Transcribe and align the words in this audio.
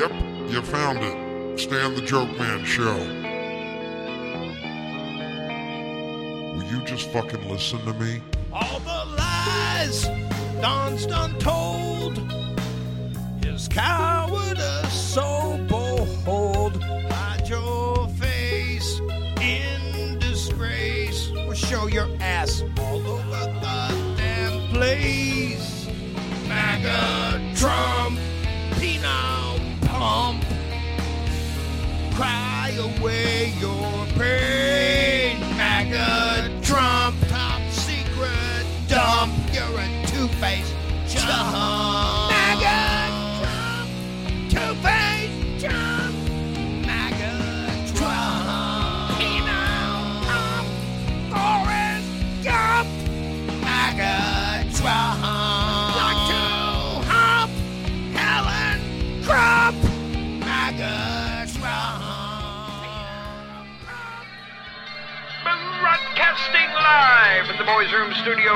Yep, 0.00 0.12
you 0.48 0.62
found 0.62 0.98
it. 1.02 1.60
Stan 1.60 1.94
the 1.94 2.00
Joke 2.00 2.30
Man 2.38 2.64
Show. 2.64 2.96
Will 6.54 6.64
you 6.72 6.82
just 6.86 7.10
fucking 7.10 7.46
listen 7.50 7.80
to 7.80 7.92
me? 7.92 8.22
All 8.50 8.80
the 8.80 9.04
lies 9.18 10.04
Don's 10.62 11.04
done 11.04 11.38
told. 11.38 12.16
His 13.44 13.68
cowardice 13.68 14.90
so 14.90 15.62
bold. 15.68 16.82
Hide 16.82 17.46
your 17.46 18.08
face 18.08 19.00
in 19.42 20.18
disgrace. 20.18 21.30
Or 21.46 21.54
show 21.54 21.88
your 21.88 22.08
ass 22.20 22.62
all 22.78 23.06
over 23.06 23.44
the 23.60 24.14
damn 24.16 24.66
place. 24.70 25.88
MAGA 26.48 27.54
away 33.00 33.52
your 33.58 34.06
pain. 34.16 35.40
MAGA 35.56 36.50
Trump, 36.62 37.16
top 37.28 37.62
secret 37.70 38.66
dump. 38.88 39.32
You're 39.52 39.80
a 39.80 40.06
two-faced 40.06 40.69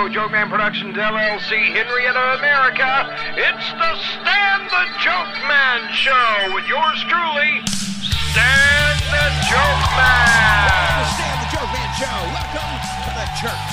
Studio, 0.04 0.28
Jokeman 0.28 0.50
Productions 0.50 0.96
LLC, 0.96 1.72
Henryetta, 1.72 2.38
America. 2.38 3.08
It's 3.40 3.68
the 3.72 3.92
Stan 3.96 4.68
the 4.68 4.84
Joke 5.00 5.32
Man 5.48 5.92
Show 5.94 6.54
with 6.54 6.66
yours 6.68 7.00
truly, 7.08 7.64
Stan 7.64 8.96
the 9.08 9.26
Joke 9.48 9.84
Man. 9.96 11.08
Stan 11.16 11.36
the 11.40 11.48
Joke 11.56 11.72
Man 11.72 11.90
Show. 11.96 12.20
Welcome 12.36 12.84
to 13.00 13.10
the 13.16 13.28
church. 13.40 13.72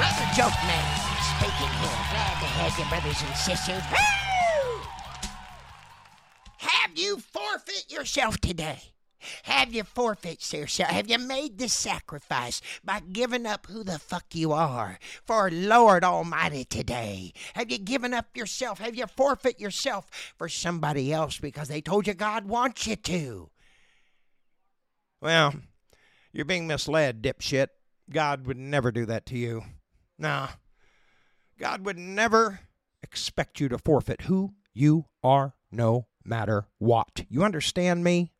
Brother 0.00 0.26
Joke 0.32 0.56
Man 0.64 0.88
speaking 1.36 1.72
here. 1.76 2.00
Glad 2.08 2.40
to 2.40 2.48
have 2.56 2.78
you, 2.78 2.84
brothers 2.88 3.20
and 3.20 3.36
sisters. 3.36 3.82
Woo! 3.92 4.80
Have 6.56 6.96
you 6.96 7.18
forfeit 7.18 7.92
yourself 7.92 8.40
today? 8.40 8.80
Have 9.44 9.72
you 9.72 9.84
forfeit 9.84 10.52
yourself? 10.52 10.90
Have 10.90 11.10
you 11.10 11.18
made 11.18 11.58
the 11.58 11.68
sacrifice 11.68 12.60
by 12.84 13.00
giving 13.00 13.46
up 13.46 13.66
who 13.66 13.84
the 13.84 13.98
fuck 13.98 14.34
you 14.34 14.52
are 14.52 14.98
for 15.24 15.50
Lord 15.50 16.04
Almighty 16.04 16.64
today? 16.64 17.32
Have 17.54 17.70
you 17.70 17.78
given 17.78 18.14
up 18.14 18.36
yourself? 18.36 18.78
Have 18.78 18.96
you 18.96 19.06
forfeit 19.06 19.60
yourself 19.60 20.34
for 20.36 20.48
somebody 20.48 21.12
else 21.12 21.38
because 21.38 21.68
they 21.68 21.80
told 21.80 22.06
you 22.06 22.14
God 22.14 22.46
wants 22.46 22.86
you 22.86 22.96
to? 22.96 23.50
Well, 25.20 25.54
you're 26.32 26.44
being 26.44 26.66
misled, 26.66 27.22
dipshit. 27.22 27.68
God 28.10 28.46
would 28.46 28.56
never 28.56 28.90
do 28.90 29.06
that 29.06 29.26
to 29.26 29.38
you. 29.38 29.64
Nah. 30.18 30.48
God 31.58 31.84
would 31.84 31.98
never 31.98 32.60
expect 33.02 33.60
you 33.60 33.68
to 33.68 33.78
forfeit 33.78 34.22
who 34.22 34.54
you 34.72 35.06
are, 35.22 35.54
no 35.70 36.06
matter 36.24 36.66
what. 36.78 37.24
You 37.28 37.42
understand 37.44 38.02
me? 38.02 38.32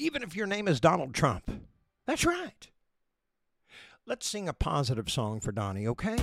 Even 0.00 0.22
if 0.22 0.36
your 0.36 0.46
name 0.46 0.68
is 0.68 0.78
Donald 0.78 1.12
Trump. 1.12 1.50
That's 2.06 2.24
right. 2.24 2.68
Let's 4.06 4.28
sing 4.28 4.48
a 4.48 4.52
positive 4.52 5.10
song 5.10 5.40
for 5.40 5.50
Donnie, 5.50 5.88
okay? 5.88 6.16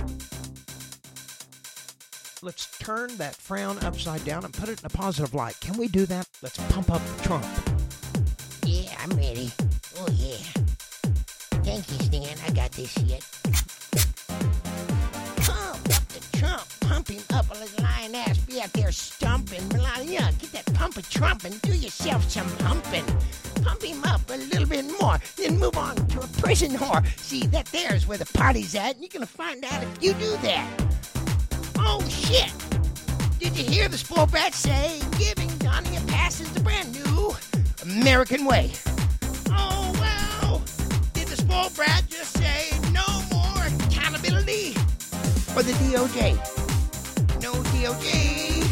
Let's 2.40 2.78
turn 2.78 3.14
that 3.18 3.36
frown 3.36 3.78
upside 3.80 4.24
down 4.24 4.46
and 4.46 4.54
put 4.54 4.70
it 4.70 4.80
in 4.80 4.86
a 4.86 4.88
positive 4.88 5.34
light. 5.34 5.60
Can 5.60 5.76
we 5.76 5.88
do 5.88 6.06
that? 6.06 6.26
Let's 6.42 6.56
pump 6.72 6.90
up 6.90 7.02
Trump. 7.22 7.44
Yeah, 8.64 8.94
I'm 8.98 9.10
ready. 9.10 9.52
Oh, 9.98 10.08
yeah. 10.10 10.38
Thank 11.62 11.90
you, 11.90 11.98
Stan. 11.98 12.36
I 12.46 12.50
got 12.52 12.72
this 12.72 12.92
shit. 12.92 13.24
Pump 15.44 15.84
up 15.94 16.08
the 16.08 16.38
Trump. 16.38 16.64
Pump 16.80 17.08
him 17.08 17.22
up 17.34 17.50
while 17.50 17.60
his 17.60 17.78
lying 17.80 18.16
ass 18.16 18.38
be 18.38 18.58
out 18.60 18.72
there 18.72 18.90
stumping. 18.90 19.68
Melania, 19.68 20.32
get 20.40 20.52
that 20.52 20.74
pump 20.74 20.96
of 20.96 21.08
Trump 21.10 21.44
and 21.44 21.60
do 21.60 21.76
yourself 21.76 22.28
some 22.30 22.48
humping. 22.60 23.04
Pump 23.66 23.82
him 23.82 24.04
up 24.04 24.20
a 24.30 24.36
little 24.36 24.68
bit 24.68 24.84
more, 25.00 25.18
then 25.36 25.58
move 25.58 25.76
on 25.76 25.96
to 25.96 26.20
a 26.20 26.26
prison 26.40 26.70
whore. 26.70 27.04
See, 27.18 27.46
that 27.48 27.66
there's 27.66 28.06
where 28.06 28.16
the 28.16 28.26
party's 28.26 28.76
at, 28.76 28.94
and 28.94 29.00
you're 29.00 29.10
gonna 29.12 29.26
find 29.26 29.64
out 29.64 29.82
if 29.82 30.02
you 30.02 30.12
do 30.14 30.36
that. 30.42 30.70
Oh, 31.76 32.00
shit! 32.08 32.52
Did 33.40 33.56
you 33.56 33.64
hear 33.64 33.88
the 33.88 33.98
spoiled 33.98 34.30
brat 34.30 34.54
say 34.54 35.00
giving 35.18 35.48
Donnie 35.58 35.96
a 35.96 36.00
pass 36.02 36.40
is 36.40 36.50
the 36.52 36.60
brand 36.60 36.92
new 36.94 37.34
American 37.82 38.44
way? 38.44 38.70
Oh, 39.50 39.92
well, 40.00 40.62
did 41.12 41.26
the 41.26 41.36
spoiled 41.36 41.74
brat 41.74 42.04
just 42.08 42.38
say 42.38 42.70
no 42.92 43.04
more 43.32 43.66
accountability 43.88 44.74
for 45.52 45.64
the 45.64 45.72
DOJ? 45.72 46.36
No 47.42 47.52
DOJ, 47.52 48.62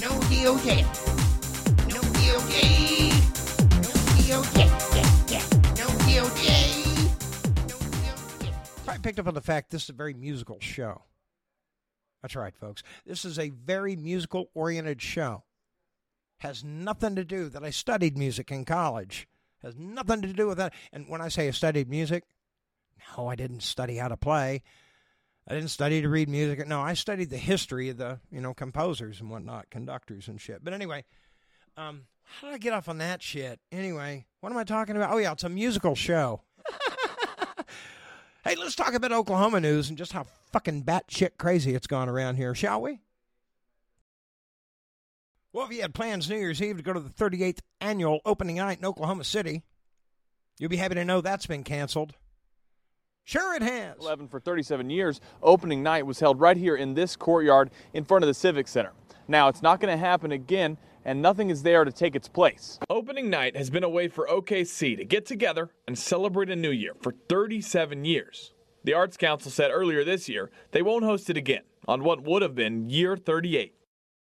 no 0.00 0.10
DOJ, 0.30 0.82
no 1.88 2.00
DOJ, 2.00 3.19
I 8.88 8.98
picked 9.02 9.18
up 9.18 9.26
on 9.26 9.34
the 9.34 9.40
fact 9.40 9.70
this 9.70 9.84
is 9.84 9.88
a 9.88 9.94
very 9.94 10.14
musical 10.14 10.58
show. 10.60 11.02
That's 12.22 12.36
right, 12.36 12.54
folks. 12.54 12.84
This 13.04 13.24
is 13.24 13.40
a 13.40 13.48
very 13.48 13.96
musical 13.96 14.48
oriented 14.54 15.02
show. 15.02 15.42
Has 16.38 16.62
nothing 16.62 17.16
to 17.16 17.24
do 17.24 17.48
that 17.48 17.64
I 17.64 17.70
studied 17.70 18.16
music 18.16 18.52
in 18.52 18.64
college. 18.64 19.26
Has 19.62 19.74
nothing 19.76 20.22
to 20.22 20.32
do 20.32 20.46
with 20.46 20.58
that. 20.58 20.74
And 20.92 21.08
when 21.08 21.20
I 21.20 21.28
say 21.28 21.48
I 21.48 21.50
studied 21.50 21.88
music, 21.88 22.22
no, 23.16 23.26
I 23.26 23.34
didn't 23.34 23.62
study 23.62 23.96
how 23.96 24.08
to 24.08 24.16
play. 24.16 24.62
I 25.48 25.54
didn't 25.54 25.70
study 25.70 26.02
to 26.02 26.08
read 26.08 26.28
music. 26.28 26.68
No, 26.68 26.80
I 26.80 26.94
studied 26.94 27.30
the 27.30 27.36
history 27.36 27.88
of 27.88 27.96
the, 27.96 28.20
you 28.30 28.40
know, 28.40 28.54
composers 28.54 29.20
and 29.20 29.28
whatnot, 29.28 29.70
conductors 29.70 30.28
and 30.28 30.40
shit. 30.40 30.62
But 30.62 30.72
anyway, 30.72 31.04
um, 31.76 32.02
how 32.38 32.48
did 32.48 32.54
I 32.54 32.58
get 32.58 32.72
off 32.72 32.88
on 32.88 32.98
that 32.98 33.22
shit? 33.22 33.60
Anyway, 33.72 34.26
what 34.40 34.52
am 34.52 34.58
I 34.58 34.64
talking 34.64 34.96
about? 34.96 35.12
Oh 35.12 35.18
yeah, 35.18 35.32
it's 35.32 35.44
a 35.44 35.48
musical 35.48 35.94
show. 35.94 36.42
Hey, 38.42 38.56
let's 38.56 38.74
talk 38.74 38.94
about 38.94 39.12
Oklahoma 39.12 39.60
news 39.60 39.90
and 39.90 39.98
just 39.98 40.14
how 40.14 40.24
fucking 40.50 40.84
batshit 40.84 41.36
crazy 41.36 41.74
it's 41.74 41.86
gone 41.86 42.08
around 42.08 42.36
here, 42.36 42.54
shall 42.54 42.80
we? 42.80 43.00
Well, 45.52 45.66
if 45.66 45.72
you 45.72 45.82
had 45.82 45.92
plans 45.92 46.30
New 46.30 46.38
Year's 46.38 46.62
Eve 46.62 46.78
to 46.78 46.82
go 46.82 46.94
to 46.94 47.00
the 47.00 47.10
38th 47.10 47.58
annual 47.82 48.20
opening 48.24 48.56
night 48.56 48.78
in 48.78 48.86
Oklahoma 48.86 49.24
City, 49.24 49.62
you'll 50.58 50.70
be 50.70 50.78
happy 50.78 50.94
to 50.94 51.04
know 51.04 51.20
that's 51.20 51.46
been 51.46 51.64
canceled. 51.64 52.14
Sure, 53.24 53.54
it 53.54 53.62
has. 53.62 53.98
11 54.00 54.28
for 54.28 54.40
37 54.40 54.88
years, 54.88 55.20
opening 55.42 55.82
night 55.82 56.06
was 56.06 56.20
held 56.20 56.40
right 56.40 56.56
here 56.56 56.76
in 56.76 56.94
this 56.94 57.16
courtyard 57.16 57.70
in 57.92 58.04
front 58.04 58.24
of 58.24 58.28
the 58.28 58.34
Civic 58.34 58.68
Center. 58.68 58.92
Now, 59.28 59.48
it's 59.48 59.60
not 59.60 59.80
going 59.80 59.92
to 59.92 60.02
happen 60.02 60.32
again, 60.32 60.78
and 61.04 61.22
nothing 61.22 61.50
is 61.50 61.62
there 61.62 61.84
to 61.84 61.92
take 61.92 62.14
its 62.14 62.28
place. 62.28 62.78
Opening 62.88 63.30
night 63.30 63.56
has 63.56 63.70
been 63.70 63.84
a 63.84 63.88
way 63.88 64.08
for 64.08 64.26
OKC 64.26 64.96
to 64.96 65.04
get 65.04 65.26
together 65.26 65.70
and 65.86 65.98
celebrate 65.98 66.50
a 66.50 66.56
new 66.56 66.70
year 66.70 66.94
for 67.00 67.14
37 67.28 68.04
years. 68.04 68.52
The 68.84 68.94
Arts 68.94 69.16
Council 69.16 69.50
said 69.50 69.70
earlier 69.70 70.04
this 70.04 70.28
year 70.28 70.50
they 70.72 70.82
won't 70.82 71.04
host 71.04 71.30
it 71.30 71.36
again 71.36 71.62
on 71.86 72.04
what 72.04 72.22
would 72.22 72.42
have 72.42 72.54
been 72.54 72.88
year 72.88 73.16
38. 73.16 73.74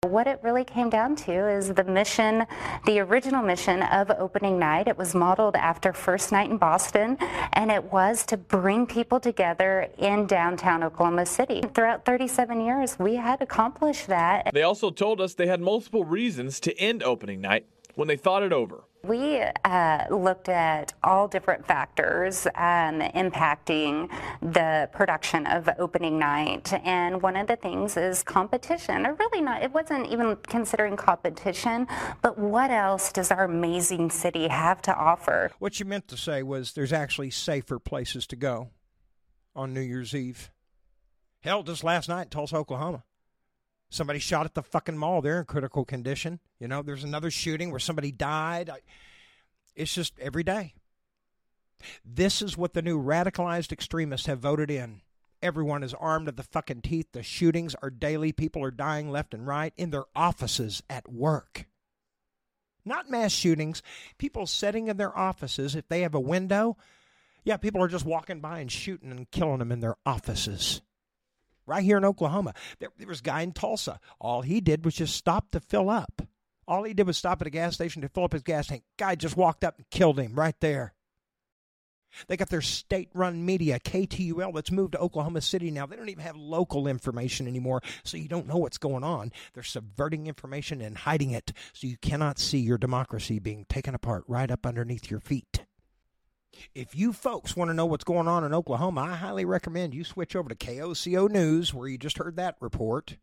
What 0.07 0.25
it 0.25 0.39
really 0.41 0.63
came 0.63 0.89
down 0.89 1.15
to 1.27 1.31
is 1.31 1.75
the 1.75 1.83
mission, 1.83 2.47
the 2.87 2.99
original 3.01 3.43
mission 3.43 3.83
of 3.83 4.09
opening 4.09 4.57
night. 4.57 4.87
It 4.87 4.97
was 4.97 5.13
modeled 5.13 5.55
after 5.55 5.93
First 5.93 6.31
Night 6.31 6.49
in 6.49 6.57
Boston, 6.57 7.19
and 7.53 7.69
it 7.69 7.83
was 7.83 8.25
to 8.25 8.35
bring 8.35 8.87
people 8.87 9.19
together 9.19 9.91
in 9.99 10.25
downtown 10.25 10.83
Oklahoma 10.83 11.27
City. 11.27 11.61
Throughout 11.75 12.03
37 12.03 12.65
years, 12.65 12.97
we 12.97 13.17
had 13.17 13.43
accomplished 13.43 14.07
that. 14.07 14.51
They 14.55 14.63
also 14.63 14.89
told 14.89 15.21
us 15.21 15.35
they 15.35 15.45
had 15.45 15.61
multiple 15.61 16.03
reasons 16.03 16.59
to 16.61 16.75
end 16.79 17.03
opening 17.03 17.39
night 17.39 17.67
when 17.93 18.07
they 18.07 18.17
thought 18.17 18.41
it 18.41 18.51
over. 18.51 18.85
We 19.03 19.41
uh, 19.65 20.05
looked 20.11 20.47
at 20.47 20.93
all 21.03 21.27
different 21.27 21.65
factors 21.65 22.45
um, 22.47 23.01
impacting 23.01 24.09
the 24.41 24.89
production 24.91 25.47
of 25.47 25.67
opening 25.79 26.19
night, 26.19 26.71
and 26.85 27.19
one 27.19 27.35
of 27.35 27.47
the 27.47 27.55
things 27.55 27.97
is 27.97 28.21
competition. 28.21 29.07
Or 29.07 29.15
really 29.15 29.41
not, 29.41 29.63
it 29.63 29.73
wasn't 29.73 30.07
even 30.07 30.35
considering 30.43 30.97
competition, 30.97 31.87
but 32.21 32.37
what 32.37 32.69
else 32.69 33.11
does 33.11 33.31
our 33.31 33.45
amazing 33.45 34.11
city 34.11 34.47
have 34.47 34.83
to 34.83 34.95
offer? 34.95 35.51
What 35.57 35.79
you 35.79 35.85
meant 35.85 36.07
to 36.09 36.17
say 36.17 36.43
was 36.43 36.73
there's 36.73 36.93
actually 36.93 37.31
safer 37.31 37.79
places 37.79 38.27
to 38.27 38.35
go 38.35 38.69
on 39.55 39.73
New 39.73 39.81
Year's 39.81 40.13
Eve. 40.13 40.51
Hell, 41.39 41.63
just 41.63 41.83
last 41.83 42.07
night 42.07 42.23
in 42.23 42.29
Tulsa, 42.29 42.57
Oklahoma. 42.57 43.03
Somebody 43.91 44.19
shot 44.19 44.45
at 44.45 44.53
the 44.53 44.63
fucking 44.63 44.97
mall. 44.97 45.21
They're 45.21 45.39
in 45.39 45.45
critical 45.45 45.83
condition. 45.83 46.39
You 46.59 46.69
know, 46.69 46.81
there's 46.81 47.03
another 47.03 47.29
shooting 47.29 47.71
where 47.71 47.79
somebody 47.79 48.13
died. 48.13 48.71
It's 49.75 49.93
just 49.93 50.17
every 50.17 50.43
day. 50.43 50.73
This 52.05 52.41
is 52.41 52.57
what 52.57 52.73
the 52.73 52.81
new 52.81 53.03
radicalized 53.03 53.73
extremists 53.73 54.27
have 54.27 54.39
voted 54.39 54.71
in. 54.71 55.01
Everyone 55.41 55.83
is 55.83 55.93
armed 55.93 56.27
to 56.27 56.31
the 56.31 56.43
fucking 56.43 56.83
teeth. 56.83 57.07
The 57.11 57.21
shootings 57.21 57.75
are 57.81 57.89
daily. 57.89 58.31
People 58.31 58.63
are 58.63 58.71
dying 58.71 59.11
left 59.11 59.33
and 59.33 59.45
right 59.45 59.73
in 59.75 59.89
their 59.89 60.05
offices 60.15 60.81
at 60.89 61.11
work. 61.11 61.65
Not 62.85 63.09
mass 63.09 63.33
shootings. 63.33 63.83
People 64.17 64.47
sitting 64.47 64.87
in 64.87 64.95
their 64.95 65.15
offices, 65.17 65.75
if 65.75 65.89
they 65.89 66.01
have 66.01 66.15
a 66.15 66.19
window, 66.19 66.77
yeah, 67.43 67.57
people 67.57 67.83
are 67.83 67.89
just 67.89 68.05
walking 68.05 68.39
by 68.39 68.59
and 68.59 68.71
shooting 68.71 69.11
and 69.11 69.29
killing 69.31 69.59
them 69.59 69.71
in 69.71 69.81
their 69.81 69.97
offices 70.05 70.81
right 71.71 71.83
here 71.83 71.97
in 71.97 72.05
Oklahoma. 72.05 72.53
There, 72.79 72.89
there 72.97 73.07
was 73.07 73.21
a 73.21 73.23
guy 73.23 73.41
in 73.41 73.53
Tulsa. 73.53 73.99
All 74.19 74.41
he 74.41 74.59
did 74.59 74.83
was 74.83 74.95
just 74.95 75.15
stop 75.15 75.51
to 75.51 75.61
fill 75.61 75.89
up. 75.89 76.21
All 76.67 76.83
he 76.83 76.93
did 76.93 77.07
was 77.07 77.17
stop 77.17 77.41
at 77.41 77.47
a 77.47 77.49
gas 77.49 77.75
station 77.75 78.01
to 78.01 78.09
fill 78.09 78.25
up 78.25 78.33
his 78.33 78.43
gas 78.43 78.67
tank. 78.67 78.83
Guy 78.97 79.15
just 79.15 79.37
walked 79.37 79.63
up 79.63 79.77
and 79.77 79.89
killed 79.89 80.19
him 80.19 80.35
right 80.35 80.55
there. 80.59 80.93
They 82.27 82.35
got 82.35 82.49
their 82.49 82.61
state 82.61 83.09
run 83.13 83.45
media, 83.45 83.79
KTUL, 83.79 84.53
that's 84.53 84.69
moved 84.69 84.91
to 84.91 84.99
Oklahoma 84.99 85.39
City 85.39 85.71
now. 85.71 85.85
They 85.85 85.95
don't 85.95 86.09
even 86.09 86.25
have 86.25 86.35
local 86.35 86.85
information 86.85 87.47
anymore, 87.47 87.81
so 88.03 88.17
you 88.17 88.27
don't 88.27 88.47
know 88.47 88.57
what's 88.57 88.77
going 88.77 89.05
on. 89.05 89.31
They're 89.53 89.63
subverting 89.63 90.27
information 90.27 90.81
and 90.81 90.97
hiding 90.97 91.31
it, 91.31 91.53
so 91.71 91.87
you 91.87 91.95
cannot 91.95 92.37
see 92.37 92.59
your 92.59 92.77
democracy 92.77 93.39
being 93.39 93.65
taken 93.69 93.95
apart 93.95 94.25
right 94.27 94.51
up 94.51 94.65
underneath 94.65 95.09
your 95.09 95.21
feet. 95.21 95.60
If 96.73 96.95
you 96.95 97.13
folks 97.13 97.55
want 97.55 97.69
to 97.69 97.73
know 97.73 97.85
what's 97.85 98.03
going 98.03 98.27
on 98.27 98.43
in 98.43 98.53
Oklahoma, 98.53 99.01
I 99.01 99.15
highly 99.15 99.45
recommend 99.45 99.93
you 99.93 100.03
switch 100.03 100.35
over 100.35 100.49
to 100.49 100.55
KOCO 100.55 101.29
News, 101.29 101.73
where 101.73 101.87
you 101.87 101.97
just 101.97 102.17
heard 102.17 102.35
that 102.35 102.55
report. 102.59 103.17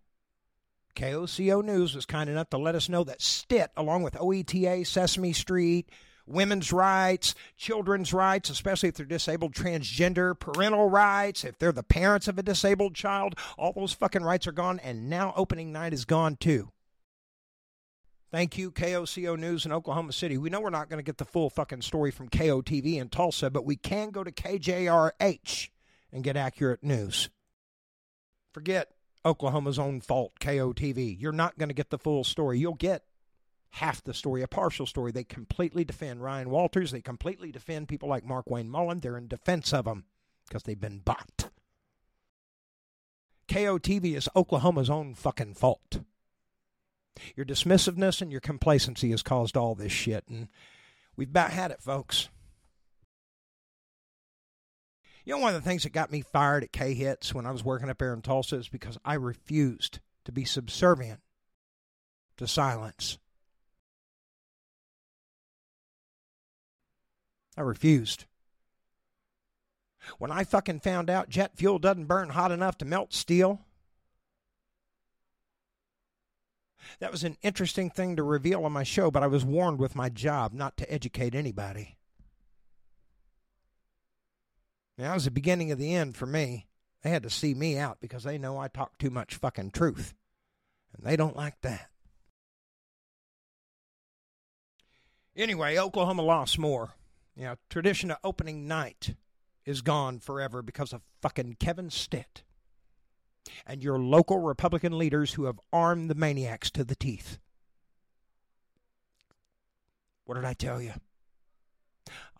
KOCO 0.94 1.64
News 1.64 1.94
was 1.94 2.06
kind 2.06 2.28
enough 2.28 2.50
to 2.50 2.58
let 2.58 2.74
us 2.74 2.88
know 2.88 3.04
that 3.04 3.22
Stitt, 3.22 3.70
along 3.76 4.02
with 4.02 4.14
OETA, 4.14 4.86
Sesame 4.86 5.32
Street, 5.32 5.90
women's 6.26 6.72
rights, 6.72 7.34
children's 7.56 8.12
rights, 8.12 8.50
especially 8.50 8.88
if 8.88 8.96
they're 8.96 9.06
disabled, 9.06 9.54
transgender, 9.54 10.38
parental 10.38 10.88
rights, 10.88 11.44
if 11.44 11.58
they're 11.58 11.72
the 11.72 11.82
parents 11.82 12.28
of 12.28 12.38
a 12.38 12.42
disabled 12.42 12.94
child, 12.94 13.34
all 13.56 13.72
those 13.72 13.92
fucking 13.92 14.22
rights 14.22 14.46
are 14.46 14.52
gone, 14.52 14.78
and 14.80 15.08
now 15.08 15.32
opening 15.36 15.72
night 15.72 15.92
is 15.92 16.04
gone 16.04 16.36
too. 16.36 16.70
Thank 18.30 18.58
you, 18.58 18.70
KOCO 18.70 19.38
News 19.38 19.64
in 19.64 19.72
Oklahoma 19.72 20.12
City. 20.12 20.36
We 20.36 20.50
know 20.50 20.60
we're 20.60 20.68
not 20.68 20.90
going 20.90 20.98
to 20.98 21.04
get 21.04 21.16
the 21.16 21.24
full 21.24 21.48
fucking 21.48 21.80
story 21.80 22.10
from 22.10 22.28
KOTV 22.28 22.96
in 22.96 23.08
Tulsa, 23.08 23.48
but 23.48 23.64
we 23.64 23.76
can 23.76 24.10
go 24.10 24.22
to 24.22 24.30
KJRH 24.30 25.70
and 26.12 26.22
get 26.24 26.36
accurate 26.36 26.84
news. 26.84 27.30
Forget 28.52 28.92
Oklahoma's 29.24 29.78
own 29.78 30.02
fault, 30.02 30.32
KOTV. 30.40 31.18
You're 31.18 31.32
not 31.32 31.56
going 31.56 31.70
to 31.70 31.74
get 31.74 31.88
the 31.88 31.98
full 31.98 32.22
story. 32.22 32.58
You'll 32.58 32.74
get 32.74 33.04
half 33.70 34.04
the 34.04 34.12
story, 34.12 34.42
a 34.42 34.48
partial 34.48 34.84
story. 34.84 35.10
They 35.10 35.24
completely 35.24 35.84
defend 35.84 36.22
Ryan 36.22 36.50
Walters. 36.50 36.90
They 36.90 37.00
completely 37.00 37.50
defend 37.50 37.88
people 37.88 38.10
like 38.10 38.26
Markwayne 38.26 38.68
Mullin. 38.68 39.00
They're 39.00 39.16
in 39.16 39.28
defense 39.28 39.72
of 39.72 39.86
them 39.86 40.04
because 40.46 40.64
they've 40.64 40.78
been 40.78 40.98
bought. 40.98 41.48
KOTV 43.48 44.16
is 44.16 44.28
Oklahoma's 44.36 44.90
own 44.90 45.14
fucking 45.14 45.54
fault. 45.54 46.00
Your 47.36 47.46
dismissiveness 47.46 48.20
and 48.20 48.30
your 48.30 48.40
complacency 48.40 49.10
has 49.10 49.22
caused 49.22 49.56
all 49.56 49.74
this 49.74 49.92
shit, 49.92 50.24
and 50.28 50.48
we've 51.16 51.30
about 51.30 51.50
had 51.50 51.70
it, 51.70 51.82
folks. 51.82 52.28
You 55.24 55.34
know, 55.34 55.40
one 55.40 55.54
of 55.54 55.62
the 55.62 55.68
things 55.68 55.82
that 55.82 55.92
got 55.92 56.10
me 56.10 56.22
fired 56.22 56.64
at 56.64 56.72
KHITS 56.72 57.34
when 57.34 57.44
I 57.44 57.50
was 57.50 57.62
working 57.62 57.90
up 57.90 57.98
there 57.98 58.14
in 58.14 58.22
Tulsa 58.22 58.56
is 58.56 58.68
because 58.68 58.96
I 59.04 59.14
refused 59.14 60.00
to 60.24 60.32
be 60.32 60.44
subservient 60.44 61.20
to 62.38 62.46
silence. 62.46 63.18
I 67.58 67.60
refused. 67.60 68.24
When 70.18 70.30
I 70.30 70.44
fucking 70.44 70.80
found 70.80 71.10
out 71.10 71.28
jet 71.28 71.56
fuel 71.56 71.78
doesn't 71.78 72.06
burn 72.06 72.30
hot 72.30 72.52
enough 72.52 72.78
to 72.78 72.84
melt 72.84 73.12
steel, 73.12 73.60
that 77.00 77.12
was 77.12 77.24
an 77.24 77.36
interesting 77.42 77.90
thing 77.90 78.16
to 78.16 78.22
reveal 78.22 78.64
on 78.64 78.72
my 78.72 78.82
show, 78.82 79.10
but 79.10 79.22
I 79.22 79.26
was 79.26 79.44
warned 79.44 79.78
with 79.78 79.94
my 79.94 80.08
job 80.08 80.52
not 80.52 80.76
to 80.78 80.92
educate 80.92 81.34
anybody. 81.34 81.96
Now, 84.96 85.08
that 85.08 85.14
was 85.14 85.24
the 85.24 85.30
beginning 85.30 85.70
of 85.70 85.78
the 85.78 85.94
end 85.94 86.16
for 86.16 86.26
me. 86.26 86.66
They 87.02 87.10
had 87.10 87.22
to 87.22 87.30
see 87.30 87.54
me 87.54 87.78
out 87.78 87.98
because 88.00 88.24
they 88.24 88.38
know 88.38 88.58
I 88.58 88.68
talk 88.68 88.98
too 88.98 89.10
much 89.10 89.36
fucking 89.36 89.70
truth. 89.70 90.14
And 90.96 91.06
they 91.06 91.16
don't 91.16 91.36
like 91.36 91.60
that. 91.62 91.88
Anyway, 95.36 95.78
Oklahoma 95.78 96.22
lost 96.22 96.58
more. 96.58 96.94
You 97.36 97.44
know, 97.44 97.54
tradition 97.70 98.10
of 98.10 98.18
opening 98.24 98.66
night 98.66 99.14
is 99.64 99.82
gone 99.82 100.18
forever 100.18 100.62
because 100.62 100.92
of 100.92 101.02
fucking 101.22 101.56
Kevin 101.60 101.90
Stitt 101.90 102.42
and 103.66 103.82
your 103.82 103.98
local 103.98 104.38
Republican 104.38 104.96
leaders 104.98 105.34
who 105.34 105.44
have 105.44 105.60
armed 105.72 106.10
the 106.10 106.14
maniacs 106.14 106.70
to 106.72 106.84
the 106.84 106.96
teeth. 106.96 107.38
What 110.24 110.34
did 110.34 110.44
I 110.44 110.54
tell 110.54 110.82
you? 110.82 110.92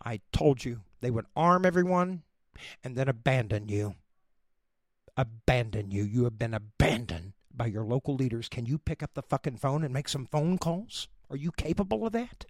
I 0.03 0.21
told 0.31 0.63
you 0.63 0.81
they 1.01 1.11
would 1.11 1.25
arm 1.35 1.65
everyone 1.65 2.23
and 2.83 2.95
then 2.95 3.07
abandon 3.07 3.67
you. 3.67 3.95
Abandon 5.17 5.91
you. 5.91 6.03
You 6.03 6.23
have 6.25 6.37
been 6.37 6.53
abandoned 6.53 7.33
by 7.53 7.65
your 7.65 7.83
local 7.83 8.15
leaders. 8.15 8.47
Can 8.47 8.65
you 8.65 8.77
pick 8.77 9.03
up 9.03 9.13
the 9.13 9.21
fucking 9.21 9.57
phone 9.57 9.83
and 9.83 9.93
make 9.93 10.07
some 10.07 10.25
phone 10.25 10.57
calls? 10.57 11.07
Are 11.29 11.37
you 11.37 11.51
capable 11.51 12.05
of 12.05 12.13
that? 12.13 12.45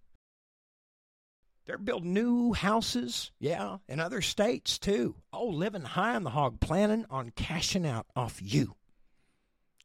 They're 1.69 1.77
building 1.77 2.15
new 2.15 2.53
houses, 2.53 3.29
yeah, 3.37 3.77
in 3.87 3.99
other 3.99 4.23
states 4.23 4.79
too. 4.79 5.13
Oh, 5.31 5.45
living 5.45 5.83
high 5.83 6.15
on 6.15 6.23
the 6.23 6.31
hog, 6.31 6.59
planning 6.59 7.05
on 7.11 7.29
cashing 7.35 7.85
out 7.85 8.07
off 8.15 8.39
you. 8.41 8.75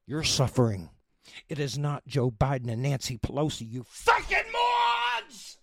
You're 0.07 0.23
suffering. 0.23 0.89
It 1.47 1.59
is 1.59 1.77
not 1.77 2.07
Joe 2.07 2.31
Biden 2.31 2.73
and 2.73 2.81
Nancy 2.81 3.19
Pelosi, 3.19 3.71
you 3.71 3.85
fucking 3.87 4.51
morons! 4.51 5.59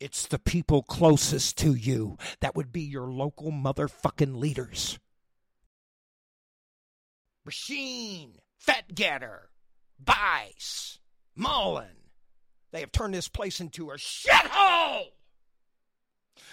It's 0.00 0.26
the 0.26 0.38
people 0.38 0.82
closest 0.82 1.58
to 1.58 1.74
you. 1.74 2.16
That 2.40 2.56
would 2.56 2.72
be 2.72 2.80
your 2.80 3.12
local 3.12 3.52
motherfucking 3.52 4.38
leaders. 4.38 4.98
Rasheen, 7.46 8.36
Fat 8.56 8.94
Getter, 8.94 9.50
Bice, 10.02 11.00
Mullin, 11.36 12.03
they 12.74 12.80
have 12.80 12.90
turned 12.90 13.14
this 13.14 13.28
place 13.28 13.60
into 13.60 13.92
a 13.92 13.94
shithole. 13.94 15.04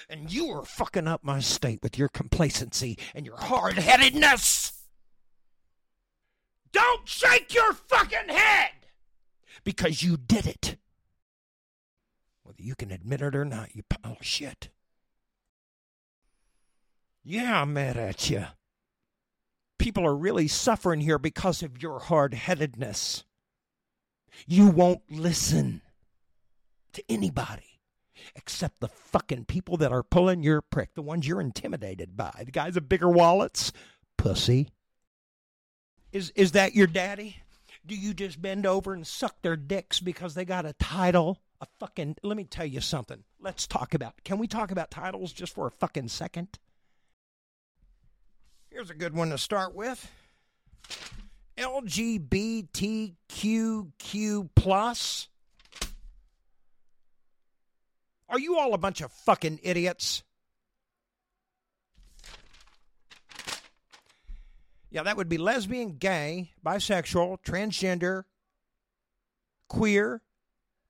And 0.07 0.31
you 0.31 0.49
are 0.51 0.63
fucking 0.63 1.07
up 1.07 1.23
my 1.23 1.39
state 1.39 1.79
with 1.81 1.97
your 1.97 2.09
complacency 2.09 2.99
and 3.15 3.25
your 3.25 3.37
hard 3.37 3.79
headedness. 3.79 4.83
Don't 6.71 7.09
shake 7.09 7.55
your 7.55 7.73
fucking 7.73 8.29
head 8.29 8.69
because 9.63 10.03
you 10.03 10.15
did 10.15 10.45
it. 10.45 10.77
Whether 12.43 12.61
you 12.61 12.75
can 12.75 12.91
admit 12.91 13.23
it 13.23 13.35
or 13.35 13.43
not, 13.43 13.75
you 13.75 13.81
pile 13.89 14.11
of 14.11 14.17
oh, 14.19 14.23
shit. 14.23 14.69
Yeah, 17.23 17.63
I'm 17.63 17.73
mad 17.73 17.97
at 17.97 18.29
you. 18.29 18.45
People 19.79 20.05
are 20.05 20.15
really 20.15 20.47
suffering 20.47 21.01
here 21.01 21.17
because 21.17 21.63
of 21.63 21.81
your 21.81 21.99
hard 21.99 22.35
headedness. 22.35 23.23
You 24.45 24.67
won't 24.67 25.01
listen 25.09 25.81
to 26.93 27.03
anybody 27.09 27.79
except 28.35 28.79
the 28.79 28.87
fucking 28.87 29.45
people 29.45 29.77
that 29.77 29.91
are 29.91 30.03
pulling 30.03 30.43
your 30.43 30.61
prick, 30.61 30.93
the 30.93 31.01
ones 31.01 31.27
you're 31.27 31.41
intimidated 31.41 32.15
by. 32.15 32.43
The 32.45 32.51
guys 32.51 32.75
with 32.75 32.87
bigger 32.89 33.09
wallets, 33.09 33.71
pussy. 34.17 34.69
Is 36.11 36.31
is 36.35 36.51
that 36.53 36.75
your 36.75 36.87
daddy? 36.87 37.37
Do 37.85 37.95
you 37.95 38.13
just 38.13 38.41
bend 38.41 38.65
over 38.65 38.93
and 38.93 39.07
suck 39.07 39.41
their 39.41 39.55
dicks 39.55 39.99
because 39.99 40.33
they 40.33 40.45
got 40.45 40.65
a 40.65 40.73
title? 40.73 41.39
A 41.61 41.67
fucking 41.79 42.17
let 42.23 42.37
me 42.37 42.43
tell 42.43 42.65
you 42.65 42.81
something. 42.81 43.23
Let's 43.39 43.65
talk 43.67 43.93
about 43.93 44.23
Can 44.23 44.37
we 44.37 44.47
talk 44.47 44.71
about 44.71 44.91
titles 44.91 45.31
just 45.31 45.53
for 45.53 45.67
a 45.67 45.71
fucking 45.71 46.09
second? 46.09 46.59
Here's 48.69 48.89
a 48.89 48.95
good 48.95 49.13
one 49.13 49.29
to 49.29 49.37
start 49.37 49.73
with. 49.75 50.09
LGBTQQ 51.57 53.19
plus 54.55 55.27
are 58.31 58.39
you 58.39 58.57
all 58.57 58.73
a 58.73 58.77
bunch 58.77 59.01
of 59.01 59.11
fucking 59.11 59.59
idiots? 59.61 60.23
Yeah, 64.89 65.03
that 65.03 65.17
would 65.17 65.29
be 65.29 65.37
lesbian, 65.37 65.97
gay, 65.97 66.51
bisexual, 66.65 67.37
transgender, 67.43 68.23
queer, 69.67 70.21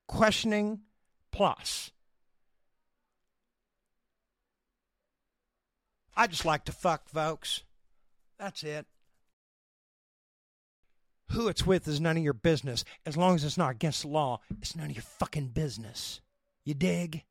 questioning, 0.08 0.80
plus. 1.30 1.90
I 6.16 6.26
just 6.26 6.44
like 6.44 6.64
to 6.66 6.72
fuck, 6.72 7.08
folks. 7.08 7.62
That's 8.38 8.62
it. 8.62 8.86
Who 11.30 11.48
it's 11.48 11.66
with 11.66 11.88
is 11.88 12.00
none 12.00 12.16
of 12.16 12.22
your 12.22 12.34
business. 12.34 12.84
As 13.06 13.16
long 13.16 13.34
as 13.34 13.44
it's 13.44 13.56
not 13.56 13.70
against 13.70 14.02
the 14.02 14.08
law, 14.08 14.40
it's 14.60 14.76
none 14.76 14.90
of 14.90 14.96
your 14.96 15.02
fucking 15.02 15.48
business. 15.48 16.20
You 16.64 16.74
dig? 16.74 17.24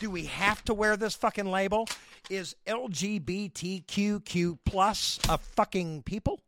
Do 0.00 0.10
we 0.10 0.24
have 0.24 0.64
to 0.64 0.72
wear 0.72 0.96
this 0.96 1.14
fucking 1.14 1.50
label? 1.50 1.86
Is 2.30 2.56
LGBTQQ 2.66 4.58
plus 4.64 5.18
a 5.28 5.36
fucking 5.36 6.04
people? 6.04 6.40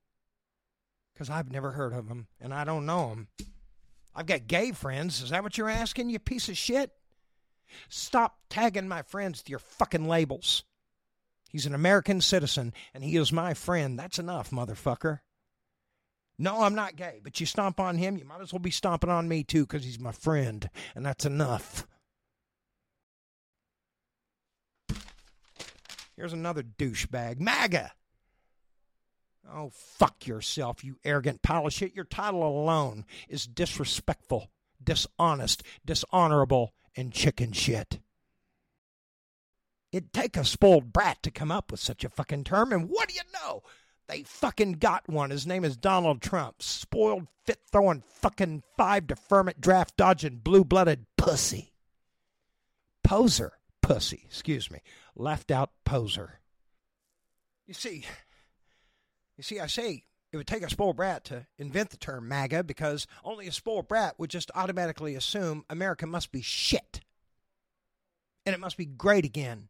Because 1.13 1.29
I've 1.29 1.53
never 1.53 1.73
heard 1.73 1.93
of 1.93 2.09
them 2.09 2.29
and 2.41 2.55
I 2.55 2.65
don't 2.65 2.87
know 2.87 3.11
them. 3.11 3.29
I've 4.15 4.25
got 4.25 4.47
gay 4.47 4.73
friends. 4.73 5.23
Is 5.23 5.31
that 5.31 5.43
what 5.43 5.59
you're 5.59 5.69
asking, 5.69 6.09
you 6.09 6.19
piece 6.19 6.49
of 6.49 6.57
shit? 6.57 6.93
Stop 7.91 8.39
tagging 8.49 8.89
my 8.89 9.03
friends 9.03 9.41
with 9.41 9.51
your 9.51 9.59
fucking 9.59 10.09
labels. 10.09 10.65
He's 11.51 11.67
an 11.67 11.75
American 11.75 12.23
citizen 12.23 12.73
and 12.95 13.05
he 13.05 13.17
is 13.17 13.33
my 13.33 13.53
friend. 13.53 13.99
That's 13.99 14.19
enough, 14.19 14.51
motherfucker. 14.51 15.21
No, 16.39 16.63
I'm 16.63 16.75
not 16.75 16.97
gay, 16.97 17.21
but 17.23 17.39
you 17.39 17.45
stomp 17.45 17.79
on 17.79 17.99
him, 17.99 18.17
you 18.17 18.25
might 18.25 18.41
as 18.41 18.51
well 18.51 18.61
be 18.61 18.71
stomping 18.71 19.11
on 19.11 19.29
me 19.29 19.45
too 19.45 19.67
because 19.67 19.85
he's 19.85 20.01
my 20.01 20.13
friend, 20.13 20.71
and 20.95 21.05
that's 21.05 21.27
enough. 21.27 21.87
Here's 26.17 26.33
another 26.33 26.63
douchebag. 26.63 27.41
MAGA! 27.41 27.93
Oh, 29.51 29.71
fuck 29.73 30.27
yourself, 30.27 30.85
you 30.85 30.99
arrogant 31.05 31.43
pile 31.43 31.67
of 31.67 31.73
shit. 31.73 31.97
Your 31.97 32.05
title 32.05 32.47
alone 32.47 33.05
is 33.29 33.47
disrespectful, 33.47 34.51
dishonest, 34.83 35.63
dishonorable, 35.85 36.75
and 36.97 37.13
chicken 37.13 37.53
shit. 37.53 38.01
It'd 39.91 40.13
take 40.13 40.37
a 40.37 40.45
spoiled 40.45 40.93
brat 40.93 41.23
to 41.23 41.31
come 41.31 41.51
up 41.51 41.71
with 41.71 41.81
such 41.81 42.05
a 42.05 42.09
fucking 42.09 42.45
term, 42.45 42.73
and 42.73 42.89
what 42.89 43.09
do 43.09 43.15
you 43.15 43.21
know? 43.35 43.63
They 44.09 44.23
fucking 44.23 44.75
got 44.75 45.09
one. 45.09 45.31
His 45.31 45.47
name 45.47 45.65
is 45.65 45.77
Donald 45.77 46.23
Trump. 46.23 46.63
Spoiled, 46.63 47.27
fit 47.45 47.59
throwing, 47.71 48.03
fucking 48.07 48.63
five 48.77 49.07
deferment 49.07 49.61
draft 49.61 49.97
dodging, 49.97 50.37
blue 50.37 50.65
blooded 50.65 51.07
pussy. 51.17 51.73
Poser. 53.03 53.55
Pussy, 53.83 54.23
excuse 54.25 54.71
me. 54.71 54.79
Left 55.15 55.51
out 55.51 55.71
poser. 55.85 56.41
You 57.67 57.75
see, 57.75 58.05
you 59.37 59.43
see, 59.43 59.61
I 59.61 59.67
say 59.67 60.05
it 60.33 60.37
would 60.37 60.47
take 60.47 60.63
a 60.63 60.71
spoiled 60.71 60.97
brat 60.97 61.25
to 61.25 61.47
invent 61.59 61.91
the 61.91 61.97
term 61.99 62.29
MAGA 62.29 62.65
because 62.65 63.07
only 63.23 63.47
a 63.47 63.53
spoiled 63.53 63.89
brat 63.89 64.19
would 64.19 64.31
just 64.31 64.51
automatically 64.55 65.15
assume 65.15 65.65
America 65.69 66.07
must 66.07 66.33
be 66.33 66.41
shit. 66.41 67.01
And 68.47 68.55
it 68.55 68.61
must 68.61 68.77
be 68.77 68.87
great 68.87 69.25
again. 69.25 69.69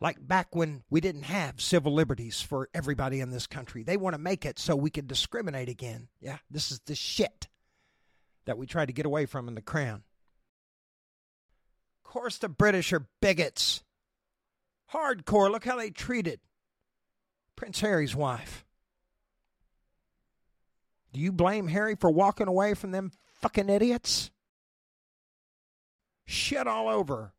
Like 0.00 0.26
back 0.26 0.56
when 0.56 0.82
we 0.90 1.00
didn't 1.00 1.22
have 1.22 1.60
civil 1.60 1.92
liberties 1.92 2.40
for 2.40 2.68
everybody 2.74 3.20
in 3.20 3.30
this 3.30 3.46
country. 3.46 3.82
They 3.82 3.96
want 3.96 4.14
to 4.14 4.18
make 4.18 4.44
it 4.44 4.58
so 4.58 4.74
we 4.74 4.90
can 4.90 5.06
discriminate 5.06 5.68
again. 5.68 6.08
Yeah, 6.20 6.38
this 6.50 6.72
is 6.72 6.80
the 6.80 6.94
shit 6.94 7.48
that 8.46 8.58
we 8.58 8.66
tried 8.66 8.86
to 8.86 8.92
get 8.92 9.06
away 9.06 9.26
from 9.26 9.46
in 9.46 9.54
the 9.54 9.62
crown. 9.62 10.02
Of 12.04 12.10
course, 12.10 12.38
the 12.38 12.48
British 12.48 12.92
are 12.92 13.06
bigots. 13.20 13.82
Hardcore. 14.92 15.50
Look 15.50 15.64
how 15.64 15.76
they 15.76 15.90
treated 15.90 16.40
Prince 17.56 17.80
Harry's 17.80 18.16
wife. 18.16 18.64
Do 21.12 21.20
you 21.20 21.32
blame 21.32 21.68
Harry 21.68 21.94
for 21.94 22.10
walking 22.10 22.48
away 22.48 22.74
from 22.74 22.90
them 22.90 23.10
fucking 23.40 23.68
idiots? 23.68 24.30
Shit 26.26 26.66
all 26.66 26.88
over 26.88 27.32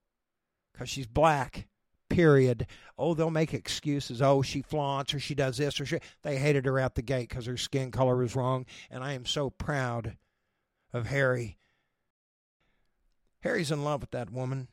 because 0.74 0.90
she's 0.90 1.08
black. 1.08 1.68
Period. 2.10 2.66
Oh, 2.98 3.14
they'll 3.14 3.30
make 3.30 3.54
excuses. 3.54 4.20
Oh, 4.20 4.42
she 4.42 4.64
flaunts 4.64 5.14
or 5.14 5.20
she 5.20 5.36
does 5.36 5.58
this 5.58 5.80
or 5.80 5.86
she. 5.86 6.00
They 6.24 6.38
hated 6.38 6.66
her 6.66 6.80
out 6.80 6.96
the 6.96 7.04
gate 7.04 7.30
because 7.30 7.46
her 7.46 7.56
skin 7.56 7.92
color 7.92 8.18
was 8.18 8.36
wrong. 8.36 8.66
And 8.90 9.04
I 9.04 9.14
am 9.14 9.26
so 9.26 9.52
proud 9.52 10.18
of 10.92 11.06
Harry. 11.06 11.60
Harry's 13.42 13.72
in 13.72 13.84
love 13.84 14.02
with 14.02 14.12
that 14.12 14.32
woman. 14.32 14.70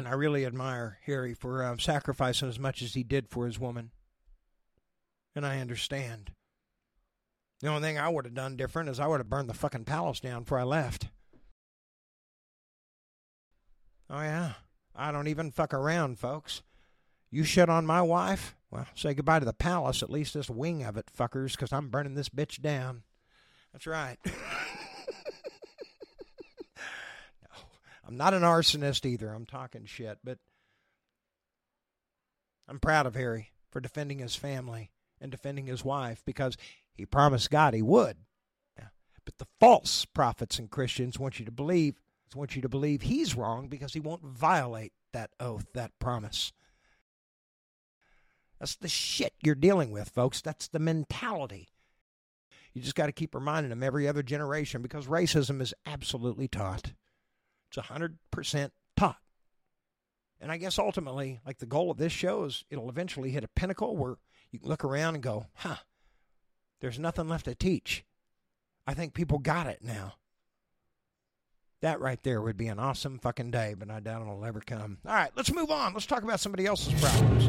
And 0.00 0.08
I 0.08 0.12
really 0.12 0.46
admire 0.46 0.96
Harry 1.04 1.34
for 1.34 1.62
uh, 1.62 1.76
sacrificing 1.76 2.48
as 2.48 2.58
much 2.58 2.80
as 2.80 2.94
he 2.94 3.02
did 3.02 3.28
for 3.28 3.44
his 3.44 3.58
woman. 3.58 3.90
And 5.36 5.44
I 5.44 5.60
understand. 5.60 6.32
The 7.60 7.68
only 7.68 7.82
thing 7.82 7.98
I 7.98 8.08
would 8.08 8.24
have 8.24 8.32
done 8.32 8.56
different 8.56 8.88
is 8.88 8.98
I 8.98 9.06
would 9.06 9.20
have 9.20 9.28
burned 9.28 9.50
the 9.50 9.54
fucking 9.54 9.84
palace 9.84 10.18
down 10.18 10.44
before 10.44 10.58
I 10.58 10.62
left. 10.62 11.08
Oh, 14.08 14.22
yeah. 14.22 14.54
I 14.96 15.12
don't 15.12 15.28
even 15.28 15.50
fuck 15.50 15.74
around, 15.74 16.18
folks. 16.18 16.62
You 17.30 17.44
shit 17.44 17.68
on 17.68 17.84
my 17.84 18.00
wife? 18.00 18.56
Well, 18.70 18.86
say 18.94 19.12
goodbye 19.12 19.40
to 19.40 19.44
the 19.44 19.52
palace, 19.52 20.02
at 20.02 20.08
least 20.08 20.32
this 20.32 20.48
wing 20.48 20.82
of 20.82 20.96
it, 20.96 21.10
fuckers, 21.14 21.50
because 21.50 21.74
I'm 21.74 21.90
burning 21.90 22.14
this 22.14 22.30
bitch 22.30 22.62
down. 22.62 23.02
That's 23.74 23.86
right. 23.86 24.16
I'm 28.10 28.16
not 28.16 28.34
an 28.34 28.42
arsonist 28.42 29.06
either. 29.06 29.32
I'm 29.32 29.46
talking 29.46 29.84
shit, 29.86 30.18
but 30.24 30.38
I'm 32.68 32.80
proud 32.80 33.06
of 33.06 33.14
Harry 33.14 33.52
for 33.70 33.80
defending 33.80 34.18
his 34.18 34.34
family 34.34 34.90
and 35.20 35.30
defending 35.30 35.66
his 35.66 35.84
wife 35.84 36.22
because 36.24 36.56
he 36.92 37.06
promised 37.06 37.50
God 37.50 37.72
he 37.72 37.82
would. 37.82 38.16
But 39.24 39.38
the 39.38 39.46
false 39.60 40.06
prophets 40.06 40.58
and 40.58 40.70
Christians 40.70 41.18
want 41.18 41.38
you 41.38 41.44
to 41.44 41.52
believe 41.52 41.94
want 42.34 42.54
you 42.54 42.62
to 42.62 42.68
believe 42.68 43.02
he's 43.02 43.36
wrong 43.36 43.68
because 43.68 43.92
he 43.92 44.00
won't 44.00 44.24
violate 44.24 44.92
that 45.12 45.30
oath, 45.40 45.66
that 45.74 45.90
promise. 45.98 46.52
That's 48.58 48.76
the 48.76 48.88
shit 48.88 49.34
you're 49.42 49.56
dealing 49.56 49.90
with, 49.90 50.08
folks. 50.08 50.40
That's 50.40 50.68
the 50.68 50.78
mentality. 50.78 51.68
You 52.72 52.82
just 52.82 52.94
got 52.94 53.06
to 53.06 53.12
keep 53.12 53.34
reminding 53.34 53.70
them 53.70 53.82
every 53.82 54.06
other 54.06 54.22
generation 54.22 54.80
because 54.80 55.06
racism 55.06 55.60
is 55.60 55.74
absolutely 55.86 56.46
taught. 56.46 56.92
It's 57.70 57.86
100% 57.86 58.70
taught. 58.96 59.18
And 60.40 60.50
I 60.50 60.56
guess 60.56 60.78
ultimately, 60.78 61.40
like 61.46 61.58
the 61.58 61.66
goal 61.66 61.90
of 61.90 61.98
this 61.98 62.12
show 62.12 62.44
is 62.44 62.64
it'll 62.70 62.88
eventually 62.88 63.30
hit 63.30 63.44
a 63.44 63.48
pinnacle 63.48 63.96
where 63.96 64.16
you 64.50 64.58
can 64.58 64.68
look 64.68 64.84
around 64.84 65.14
and 65.14 65.22
go, 65.22 65.46
huh, 65.54 65.76
there's 66.80 66.98
nothing 66.98 67.28
left 67.28 67.44
to 67.44 67.54
teach. 67.54 68.04
I 68.86 68.94
think 68.94 69.14
people 69.14 69.38
got 69.38 69.66
it 69.66 69.80
now. 69.82 70.14
That 71.82 72.00
right 72.00 72.22
there 72.22 72.42
would 72.42 72.56
be 72.56 72.68
an 72.68 72.78
awesome 72.78 73.18
fucking 73.18 73.50
day, 73.50 73.74
but 73.78 73.90
I 73.90 74.00
doubt 74.00 74.22
it'll 74.22 74.44
ever 74.44 74.60
come. 74.60 74.98
All 75.06 75.14
right, 75.14 75.30
let's 75.36 75.52
move 75.52 75.70
on. 75.70 75.94
Let's 75.94 76.06
talk 76.06 76.22
about 76.22 76.40
somebody 76.40 76.66
else's 76.66 77.00
problems. 77.00 77.48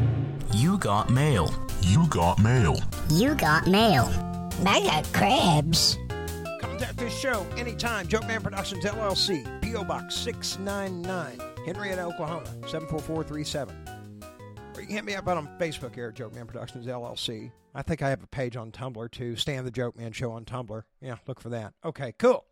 You 0.54 0.78
got 0.78 1.10
mail. 1.10 1.52
You 1.82 2.06
got 2.08 2.38
mail. 2.38 2.76
You 3.10 3.34
got 3.34 3.66
mail. 3.66 4.08
I 4.64 4.80
got 4.84 5.12
crabs. 5.12 5.98
Contact 6.60 6.96
this 6.96 7.18
show 7.18 7.46
anytime. 7.56 8.06
Joke 8.06 8.26
Man 8.26 8.40
Productions 8.42 8.84
LLC, 8.84 9.61
P.O. 9.72 9.84
Box 9.84 10.14
699, 10.16 11.38
Henryetta, 11.66 12.00
Oklahoma 12.00 12.44
74437. 12.68 13.74
Or 14.74 14.80
you 14.82 14.86
can 14.86 14.96
hit 14.96 15.04
me 15.06 15.14
up 15.14 15.26
on 15.26 15.48
Facebook 15.58 15.94
here 15.94 16.08
at 16.08 16.14
Joke 16.14 16.34
Man 16.34 16.44
Productions 16.46 16.86
LLC. 16.86 17.50
I 17.74 17.80
think 17.80 18.02
I 18.02 18.10
have 18.10 18.22
a 18.22 18.26
page 18.26 18.54
on 18.54 18.70
Tumblr 18.70 19.10
too. 19.10 19.34
Stan 19.34 19.64
the 19.64 19.70
Joke 19.70 19.96
Man 19.96 20.12
Show 20.12 20.30
on 20.32 20.44
Tumblr. 20.44 20.82
Yeah, 21.00 21.16
look 21.26 21.40
for 21.40 21.48
that. 21.48 21.72
Okay, 21.82 22.12
cool. 22.18 22.44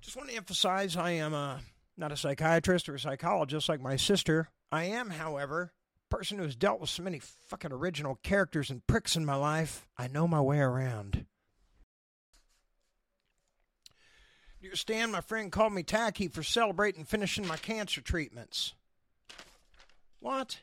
Just 0.00 0.16
want 0.16 0.28
to 0.28 0.34
emphasize 0.34 0.96
I 0.96 1.12
am 1.12 1.34
a, 1.34 1.60
not 1.96 2.10
a 2.10 2.16
psychiatrist 2.16 2.88
or 2.88 2.96
a 2.96 2.98
psychologist 2.98 3.68
like 3.68 3.80
my 3.80 3.94
sister. 3.94 4.48
I 4.72 4.86
am, 4.86 5.08
however, 5.08 5.72
a 6.10 6.16
person 6.16 6.38
who 6.38 6.42
has 6.42 6.56
dealt 6.56 6.80
with 6.80 6.90
so 6.90 7.04
many 7.04 7.20
fucking 7.20 7.70
original 7.70 8.18
characters 8.24 8.70
and 8.70 8.84
pricks 8.88 9.14
in 9.14 9.24
my 9.24 9.36
life. 9.36 9.86
I 9.96 10.08
know 10.08 10.26
my 10.26 10.40
way 10.40 10.58
around. 10.58 11.26
You 14.62 14.68
understand? 14.68 15.10
My 15.10 15.20
friend 15.20 15.50
called 15.50 15.72
me 15.72 15.82
tacky 15.82 16.28
for 16.28 16.44
celebrating 16.44 17.04
finishing 17.04 17.44
my 17.44 17.56
cancer 17.56 18.00
treatments. 18.00 18.74
What? 20.20 20.60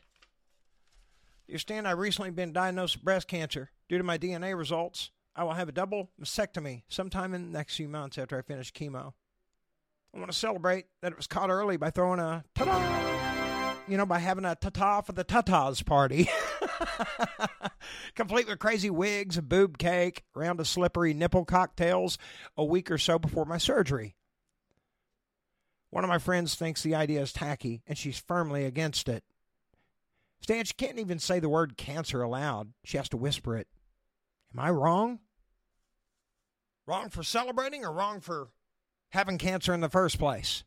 You 1.46 1.52
understand? 1.52 1.86
I've 1.86 1.98
recently 1.98 2.30
been 2.30 2.54
diagnosed 2.54 2.96
with 2.96 3.04
breast 3.04 3.28
cancer. 3.28 3.70
Due 3.90 3.98
to 3.98 4.04
my 4.04 4.16
DNA 4.16 4.56
results, 4.56 5.10
I 5.36 5.44
will 5.44 5.52
have 5.52 5.68
a 5.68 5.72
double 5.72 6.08
mastectomy 6.18 6.84
sometime 6.88 7.34
in 7.34 7.52
the 7.52 7.58
next 7.58 7.76
few 7.76 7.90
months 7.90 8.16
after 8.16 8.38
I 8.38 8.42
finish 8.42 8.72
chemo. 8.72 9.12
I 10.14 10.18
want 10.18 10.32
to 10.32 10.36
celebrate 10.36 10.86
that 11.02 11.12
it 11.12 11.18
was 11.18 11.26
caught 11.26 11.50
early 11.50 11.76
by 11.76 11.90
throwing 11.90 12.20
a 12.20 12.42
ta-da, 12.54 13.74
you 13.86 13.98
know, 13.98 14.06
by 14.06 14.18
having 14.18 14.46
a 14.46 14.54
ta-ta 14.54 15.02
for 15.02 15.12
the 15.12 15.24
tatas 15.26 15.84
party. 15.84 16.26
Complete 18.14 18.48
with 18.48 18.58
crazy 18.58 18.90
wigs, 18.90 19.36
a 19.36 19.42
boob 19.42 19.78
cake, 19.78 20.24
round 20.34 20.60
of 20.60 20.68
slippery 20.68 21.14
nipple 21.14 21.44
cocktails 21.44 22.18
a 22.56 22.64
week 22.64 22.90
or 22.90 22.98
so 22.98 23.18
before 23.18 23.44
my 23.44 23.58
surgery. 23.58 24.16
One 25.90 26.04
of 26.04 26.10
my 26.10 26.18
friends 26.18 26.54
thinks 26.54 26.82
the 26.82 26.94
idea 26.94 27.20
is 27.20 27.32
tacky, 27.32 27.82
and 27.86 27.98
she's 27.98 28.18
firmly 28.18 28.64
against 28.64 29.08
it. 29.08 29.24
Stan, 30.40 30.64
she 30.64 30.74
can't 30.74 30.98
even 30.98 31.18
say 31.18 31.40
the 31.40 31.48
word 31.48 31.76
cancer 31.76 32.22
aloud. 32.22 32.72
She 32.84 32.96
has 32.96 33.08
to 33.10 33.16
whisper 33.16 33.56
it. 33.56 33.68
Am 34.54 34.60
I 34.60 34.70
wrong? 34.70 35.18
Wrong 36.86 37.10
for 37.10 37.22
celebrating 37.22 37.84
or 37.84 37.92
wrong 37.92 38.20
for 38.20 38.48
having 39.10 39.38
cancer 39.38 39.74
in 39.74 39.80
the 39.80 39.88
first 39.88 40.18
place? 40.18 40.64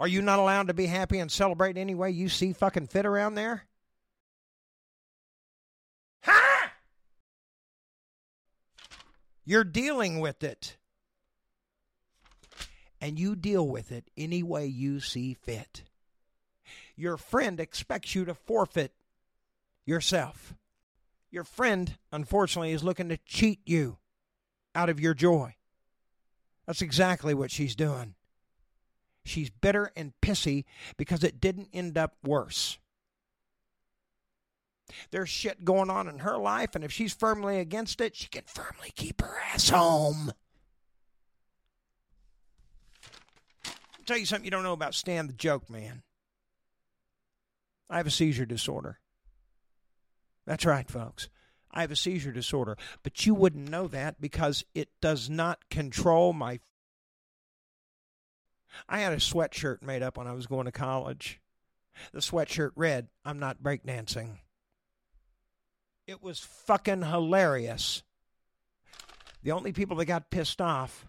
Are 0.00 0.08
you 0.08 0.22
not 0.22 0.38
allowed 0.38 0.68
to 0.68 0.74
be 0.74 0.86
happy 0.86 1.18
and 1.18 1.30
celebrate 1.30 1.76
any 1.76 1.94
way 1.94 2.10
you 2.10 2.28
see 2.28 2.52
fucking 2.52 2.88
fit 2.88 3.06
around 3.06 3.34
there? 3.34 3.66
You're 9.44 9.64
dealing 9.64 10.20
with 10.20 10.42
it. 10.42 10.76
And 13.00 13.18
you 13.18 13.36
deal 13.36 13.66
with 13.68 13.92
it 13.92 14.10
any 14.16 14.42
way 14.42 14.66
you 14.66 15.00
see 15.00 15.34
fit. 15.34 15.82
Your 16.96 17.16
friend 17.16 17.60
expects 17.60 18.14
you 18.14 18.24
to 18.24 18.34
forfeit 18.34 18.92
yourself. 19.84 20.54
Your 21.30 21.44
friend, 21.44 21.98
unfortunately, 22.12 22.72
is 22.72 22.84
looking 22.84 23.08
to 23.10 23.18
cheat 23.26 23.60
you 23.66 23.98
out 24.74 24.88
of 24.88 25.00
your 25.00 25.12
joy. 25.14 25.56
That's 26.66 26.80
exactly 26.80 27.34
what 27.34 27.50
she's 27.50 27.76
doing. 27.76 28.14
She's 29.24 29.50
bitter 29.50 29.90
and 29.96 30.12
pissy 30.22 30.64
because 30.96 31.24
it 31.24 31.40
didn't 31.40 31.68
end 31.72 31.98
up 31.98 32.14
worse. 32.22 32.78
There's 35.10 35.28
shit 35.28 35.64
going 35.64 35.90
on 35.90 36.08
in 36.08 36.20
her 36.20 36.36
life, 36.38 36.74
and 36.74 36.84
if 36.84 36.92
she's 36.92 37.14
firmly 37.14 37.58
against 37.58 38.00
it, 38.00 38.16
she 38.16 38.28
can 38.28 38.44
firmly 38.46 38.92
keep 38.94 39.20
her 39.20 39.36
ass 39.52 39.68
home. 39.68 40.32
I'll 43.66 44.04
tell 44.06 44.18
you 44.18 44.26
something 44.26 44.44
you 44.44 44.50
don't 44.50 44.62
know 44.62 44.72
about 44.72 44.94
Stan 44.94 45.26
the 45.26 45.32
Joke 45.32 45.70
Man. 45.70 46.02
I 47.88 47.98
have 47.98 48.06
a 48.06 48.10
seizure 48.10 48.46
disorder. 48.46 48.98
That's 50.46 50.66
right, 50.66 50.88
folks. 50.90 51.28
I 51.70 51.80
have 51.80 51.90
a 51.90 51.96
seizure 51.96 52.32
disorder, 52.32 52.76
but 53.02 53.26
you 53.26 53.34
wouldn't 53.34 53.68
know 53.68 53.88
that 53.88 54.20
because 54.20 54.64
it 54.74 54.88
does 55.00 55.28
not 55.28 55.68
control 55.70 56.32
my. 56.32 56.60
I 58.88 59.00
had 59.00 59.12
a 59.12 59.16
sweatshirt 59.16 59.82
made 59.82 60.02
up 60.02 60.16
when 60.16 60.26
I 60.26 60.32
was 60.32 60.46
going 60.46 60.66
to 60.66 60.72
college. 60.72 61.40
The 62.12 62.20
sweatshirt 62.20 62.70
read, 62.76 63.08
I'm 63.24 63.38
not 63.38 63.62
breakdancing. 63.62 64.38
It 66.06 66.22
was 66.22 66.38
fucking 66.38 67.02
hilarious. 67.02 68.02
The 69.42 69.52
only 69.52 69.72
people 69.72 69.96
that 69.96 70.04
got 70.06 70.30
pissed 70.30 70.60
off 70.60 71.06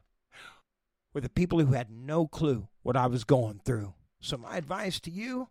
were 1.13 1.21
the 1.21 1.29
people 1.29 1.59
who 1.59 1.73
had 1.73 1.89
no 1.89 2.27
clue 2.27 2.67
what 2.83 2.97
I 2.97 3.07
was 3.07 3.23
going 3.23 3.61
through. 3.65 3.93
So, 4.19 4.37
my 4.37 4.57
advice 4.57 4.99
to 5.01 5.11
you 5.11 5.49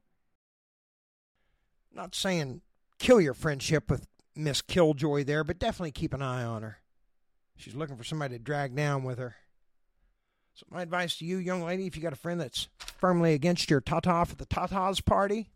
not 1.93 2.15
saying 2.15 2.61
kill 2.99 3.21
your 3.21 3.35
friendship 3.35 3.91
with 3.91 4.07
Miss 4.35 4.63
Killjoy 4.63 5.25
there, 5.25 5.45
but 5.45 5.59
definitely 5.59 5.93
keep 5.93 6.13
an 6.13 6.23
eye 6.23 6.45
on 6.45 6.63
her. 6.63 6.79
She's 7.57 7.75
looking 7.75 7.97
for 7.97 8.05
somebody 8.05 8.37
to 8.37 8.43
drag 8.43 8.75
down 8.75 9.05
with 9.05 9.19
her. 9.19 9.37
So, 10.55 10.67
my 10.71 10.83
advice 10.83 11.17
to 11.19 11.25
you, 11.25 11.39
young 11.39 11.63
lady, 11.63 11.87
if 11.87 11.97
you 11.97 12.03
got 12.03 12.13
a 12.13 12.17
friend 12.17 12.41
that's 12.41 12.69
firmly 12.79 13.35
against 13.35 13.71
your 13.71 13.81
tata 13.81 14.25
for 14.27 14.37
the 14.37 14.47
tatas 14.47 15.05
party, 15.05 15.51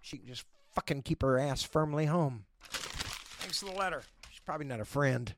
she 0.00 0.18
can 0.18 0.26
just 0.26 0.44
fucking 0.74 1.02
keep 1.02 1.22
her 1.22 1.38
ass 1.38 1.62
firmly 1.62 2.06
home. 2.06 2.44
Thanks 3.50 3.58
for 3.58 3.74
the 3.74 3.80
letter. 3.80 4.04
She's 4.30 4.38
probably 4.38 4.66
not 4.66 4.78
a 4.78 4.84
friend. 4.84 5.34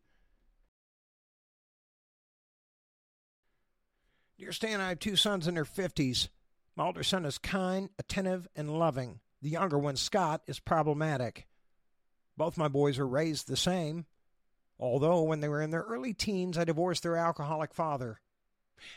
Dear 4.38 4.52
Stan, 4.52 4.82
I 4.82 4.90
have 4.90 4.98
two 4.98 5.16
sons 5.16 5.48
in 5.48 5.54
their 5.54 5.64
50s. 5.64 6.28
My 6.76 6.84
older 6.84 7.04
son 7.04 7.24
is 7.24 7.38
kind, 7.38 7.88
attentive, 7.98 8.46
and 8.54 8.78
loving. 8.78 9.20
The 9.40 9.48
younger 9.48 9.78
one, 9.78 9.96
Scott, 9.96 10.42
is 10.46 10.60
problematic. 10.60 11.46
Both 12.36 12.58
my 12.58 12.68
boys 12.68 12.98
are 12.98 13.08
raised 13.08 13.48
the 13.48 13.56
same, 13.56 14.04
although 14.78 15.22
when 15.22 15.40
they 15.40 15.48
were 15.48 15.62
in 15.62 15.70
their 15.70 15.80
early 15.80 16.12
teens, 16.12 16.58
I 16.58 16.64
divorced 16.64 17.04
their 17.04 17.16
alcoholic 17.16 17.72
father. 17.72 18.20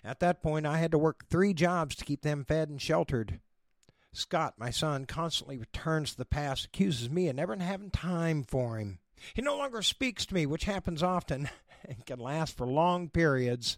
At 0.04 0.20
that 0.20 0.44
point, 0.44 0.66
I 0.66 0.80
had 0.80 0.92
to 0.92 0.98
work 0.98 1.30
three 1.30 1.54
jobs 1.54 1.96
to 1.96 2.04
keep 2.04 2.22
them 2.22 2.44
fed 2.44 2.68
and 2.68 2.82
sheltered. 2.82 3.40
Scott, 4.12 4.56
my 4.58 4.72
son, 4.72 5.06
constantly 5.06 5.58
returns 5.58 6.12
to 6.12 6.18
the 6.18 6.26
past, 6.26 6.66
accuses 6.66 7.10
me 7.10 7.30
of 7.30 7.38
never 7.38 7.56
having 7.56 7.92
time 7.92 8.44
for 8.44 8.78
him. 8.78 9.00
He 9.34 9.42
no 9.42 9.58
longer 9.58 9.82
speaks 9.82 10.26
to 10.26 10.34
me, 10.34 10.46
which 10.46 10.66
happens 10.66 11.02
often 11.02 11.50
and 11.88 12.06
can 12.06 12.20
last 12.20 12.56
for 12.58 12.68
long 12.68 13.10
periods. 13.10 13.78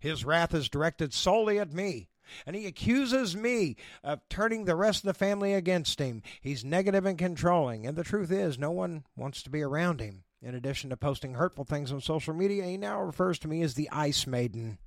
His 0.00 0.24
wrath 0.24 0.54
is 0.54 0.68
directed 0.68 1.12
solely 1.12 1.58
at 1.58 1.72
me, 1.72 2.08
and 2.46 2.54
he 2.54 2.66
accuses 2.66 3.36
me 3.36 3.76
of 4.04 4.20
turning 4.28 4.64
the 4.64 4.76
rest 4.76 5.02
of 5.04 5.08
the 5.08 5.14
family 5.14 5.54
against 5.54 5.98
him. 5.98 6.22
He's 6.40 6.64
negative 6.64 7.04
and 7.04 7.18
controlling, 7.18 7.86
and 7.86 7.96
the 7.96 8.04
truth 8.04 8.30
is, 8.30 8.58
no 8.58 8.70
one 8.70 9.04
wants 9.16 9.42
to 9.42 9.50
be 9.50 9.62
around 9.62 10.00
him. 10.00 10.24
In 10.40 10.54
addition 10.54 10.90
to 10.90 10.96
posting 10.96 11.34
hurtful 11.34 11.64
things 11.64 11.92
on 11.92 12.00
social 12.00 12.34
media, 12.34 12.64
he 12.64 12.76
now 12.76 13.00
refers 13.00 13.38
to 13.40 13.48
me 13.48 13.62
as 13.62 13.74
the 13.74 13.88
Ice 13.90 14.26
Maiden. 14.26 14.78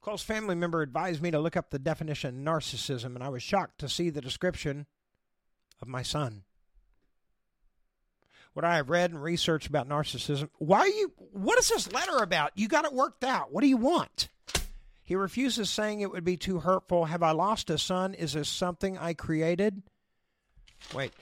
Close 0.00 0.22
family 0.22 0.54
member 0.54 0.82
advised 0.82 1.22
me 1.22 1.30
to 1.30 1.38
look 1.38 1.56
up 1.56 1.70
the 1.70 1.78
definition 1.78 2.44
narcissism, 2.44 3.14
and 3.14 3.22
I 3.22 3.28
was 3.28 3.42
shocked 3.42 3.78
to 3.78 3.88
see 3.88 4.10
the 4.10 4.20
description 4.20 4.86
of 5.80 5.88
my 5.88 6.02
son. 6.02 6.42
What 8.54 8.64
I 8.64 8.76
have 8.76 8.88
read 8.88 9.10
and 9.10 9.22
researched 9.22 9.66
about 9.66 9.88
narcissism. 9.88 10.48
Why 10.58 10.80
are 10.80 10.88
you? 10.88 11.12
What 11.32 11.58
is 11.58 11.68
this 11.68 11.92
letter 11.92 12.18
about? 12.18 12.52
You 12.54 12.68
got 12.68 12.84
it 12.84 12.94
worked 12.94 13.24
out. 13.24 13.52
What 13.52 13.60
do 13.62 13.66
you 13.66 13.76
want? 13.76 14.28
He 15.02 15.16
refuses, 15.16 15.68
saying 15.68 16.00
it 16.00 16.10
would 16.10 16.24
be 16.24 16.36
too 16.36 16.60
hurtful. 16.60 17.04
Have 17.06 17.22
I 17.22 17.32
lost 17.32 17.68
a 17.68 17.76
son? 17.76 18.14
Is 18.14 18.32
this 18.32 18.48
something 18.48 18.96
I 18.96 19.12
created? 19.12 19.82
Wait. 20.94 21.12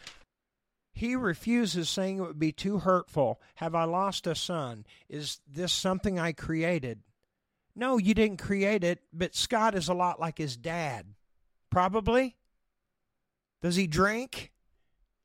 He 0.93 1.17
refuses, 1.17 1.89
saying 1.89 2.19
it 2.19 2.21
would 2.21 2.39
be 2.39 2.53
too 2.53 2.79
hurtful. 2.79 3.41
Have 3.57 3.75
I 3.75 3.85
lost 3.85 4.27
a 4.27 4.35
son? 4.35 4.85
Is 5.09 5.41
this 5.51 5.73
something 5.73 6.19
I 6.19 6.33
created? 6.33 7.01
No, 7.75 7.97
you 7.97 8.13
didn't 8.13 8.37
create 8.43 8.85
it, 8.85 9.01
but 9.13 9.35
Scott 9.35 9.75
is 9.75 9.89
a 9.89 9.95
lot 9.95 10.21
like 10.21 10.37
his 10.37 10.57
dad. 10.57 11.07
Probably. 11.71 12.37
Does 13.63 13.75
he 13.75 13.87
drink? 13.87 14.53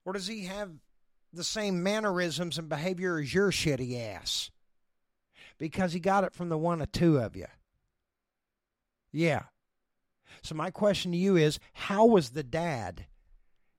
Or 0.05 0.13
does 0.13 0.27
he 0.27 0.45
have 0.45 0.71
the 1.37 1.43
same 1.43 1.81
mannerisms 1.81 2.57
and 2.57 2.67
behavior 2.67 3.19
as 3.19 3.33
your 3.33 3.51
shitty 3.51 3.97
ass? 4.13 4.51
Because 5.57 5.93
he 5.93 5.99
got 5.99 6.23
it 6.23 6.33
from 6.33 6.49
the 6.49 6.57
one 6.57 6.81
or 6.81 6.85
two 6.85 7.17
of 7.17 7.35
you. 7.35 7.47
Yeah. 9.11 9.43
So 10.43 10.53
my 10.53 10.69
question 10.69 11.11
to 11.13 11.17
you 11.17 11.35
is 11.35 11.59
how 11.73 12.05
was 12.05 12.31
the 12.31 12.43
dad? 12.43 13.05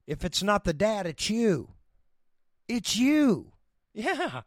If 0.07 0.25
it's 0.25 0.41
not 0.41 0.63
the 0.63 0.73
dad, 0.73 1.05
it's 1.05 1.29
you. 1.29 1.69
It's 2.67 2.95
you. 2.95 3.53
Yeah. 3.93 4.41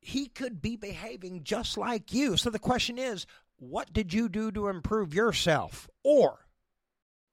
He 0.00 0.26
could 0.26 0.62
be 0.62 0.76
behaving 0.76 1.42
just 1.42 1.76
like 1.76 2.12
you. 2.12 2.36
So 2.36 2.50
the 2.50 2.58
question 2.58 2.98
is, 2.98 3.26
what 3.58 3.92
did 3.92 4.12
you 4.12 4.28
do 4.28 4.52
to 4.52 4.68
improve 4.68 5.14
yourself? 5.14 5.88
Or, 6.04 6.46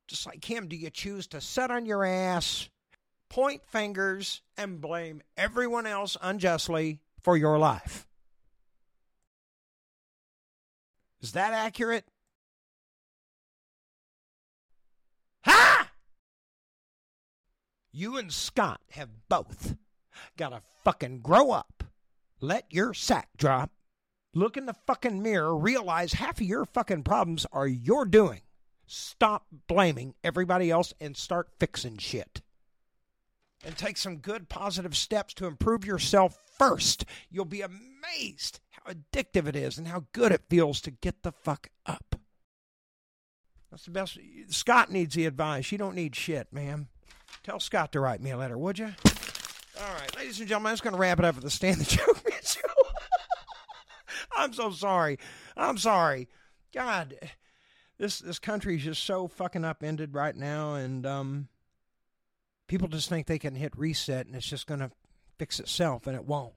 just 0.08 0.26
like 0.26 0.44
him, 0.44 0.68
do 0.68 0.76
you 0.76 0.90
choose 0.90 1.28
to 1.28 1.42
sit 1.42 1.70
on 1.70 1.86
your 1.86 2.04
ass, 2.04 2.70
point 3.30 3.64
fingers, 3.66 4.42
and 4.58 4.82
blame 4.82 5.22
everyone 5.38 5.86
else 5.86 6.18
unjustly 6.22 7.00
for 7.22 7.36
your 7.38 7.58
life? 7.58 8.06
Is 11.22 11.32
that 11.32 11.54
accurate? 11.54 12.06
Ha! 15.46 15.90
You 17.92 18.18
and 18.18 18.32
Scott 18.32 18.82
have 18.92 19.10
both 19.30 19.76
got 20.38 20.50
to 20.50 20.62
fucking 20.84 21.22
grow 21.22 21.52
up. 21.52 21.84
Let 22.42 22.66
your 22.70 22.94
sack 22.94 23.30
drop. 23.38 23.72
Look 24.34 24.58
in 24.58 24.66
the 24.66 24.76
fucking 24.86 25.22
mirror. 25.22 25.56
Realize 25.56 26.14
half 26.14 26.42
of 26.42 26.48
your 26.48 26.66
fucking 26.66 27.04
problems 27.04 27.46
are 27.54 27.68
your 27.68 28.06
doing. 28.06 28.42
Stop 28.86 29.46
blaming 29.68 30.16
everybody 30.24 30.70
else 30.70 30.94
and 31.00 31.16
start 31.16 31.50
fixing 31.60 31.98
shit. 31.98 32.42
And 33.66 33.78
take 33.78 33.98
some 33.98 34.18
good 34.18 34.50
positive 34.50 34.96
steps 34.96 35.34
to 35.36 35.46
improve 35.46 35.86
yourself 35.86 36.38
first. 36.58 37.06
You'll 37.32 37.46
be 37.46 37.62
amazed 37.62 38.60
how 38.72 38.92
addictive 38.92 39.48
it 39.48 39.56
is 39.56 39.78
and 39.78 39.88
how 39.88 40.06
good 40.12 40.32
it 40.32 40.50
feels 40.50 40.82
to 40.82 40.92
get 40.92 41.24
the 41.24 41.32
fuck 41.32 41.70
up. 41.86 42.16
That's 43.72 43.86
the 43.86 43.92
best. 43.92 44.18
Scott 44.50 44.92
needs 44.92 45.16
the 45.16 45.26
advice. 45.26 45.72
You 45.72 45.78
don't 45.78 45.96
need 45.96 46.16
shit, 46.16 46.52
ma'am. 46.52 46.90
Tell 47.44 47.60
Scott 47.60 47.92
to 47.94 48.00
write 48.00 48.22
me 48.22 48.32
a 48.32 48.38
letter, 48.38 48.58
would 48.58 48.78
you? 48.78 48.94
All 49.82 49.94
right, 49.96 50.16
ladies 50.16 50.40
and 50.40 50.48
gentlemen, 50.48 50.70
I'm 50.70 50.74
just 50.74 50.84
going 50.84 50.94
to 50.94 51.00
wrap 51.00 51.20
it 51.20 51.26
up 51.26 51.36
with 51.36 51.44
the 51.44 51.50
Stan 51.50 51.80
the 51.80 51.86
Joke 51.86 52.24
show. 52.44 52.62
I'm 54.36 54.54
so 54.54 54.72
sorry. 54.72 55.18
I'm 55.56 55.78
sorry. 55.78 56.28
God, 56.74 57.16
this 57.98 58.20
this 58.20 58.40
country 58.40 58.76
is 58.76 58.84
just 58.84 59.04
so 59.04 59.28
fucking 59.28 59.66
upended 59.66 60.14
right 60.14 60.36
now, 60.36 60.76
and 60.76 61.06
um, 61.06 61.48
people 62.68 62.88
just 62.88 63.10
think 63.10 63.28
they 63.28 63.40
can 63.40 63.56
hit 63.56 63.78
reset 63.78 64.26
and 64.26 64.36
it's 64.36 64.48
just 64.48 64.68
going 64.68 64.80
to 64.80 64.92
fix 65.38 65.60
itself, 65.60 66.08
and 66.08 66.16
it 66.16 66.26
won't. 66.26 66.54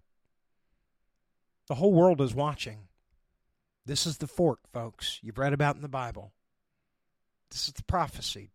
The 1.68 1.74
whole 1.76 1.92
world 1.92 2.20
is 2.20 2.34
watching. 2.34 2.88
This 3.84 4.06
is 4.06 4.18
the 4.18 4.26
fork, 4.26 4.60
folks. 4.72 5.18
You've 5.22 5.38
read 5.38 5.52
about 5.52 5.76
in 5.76 5.82
the 5.82 5.88
Bible. 5.88 6.32
This 7.50 7.68
is 7.68 7.74
the 7.74 7.84
prophecy. 7.84 8.50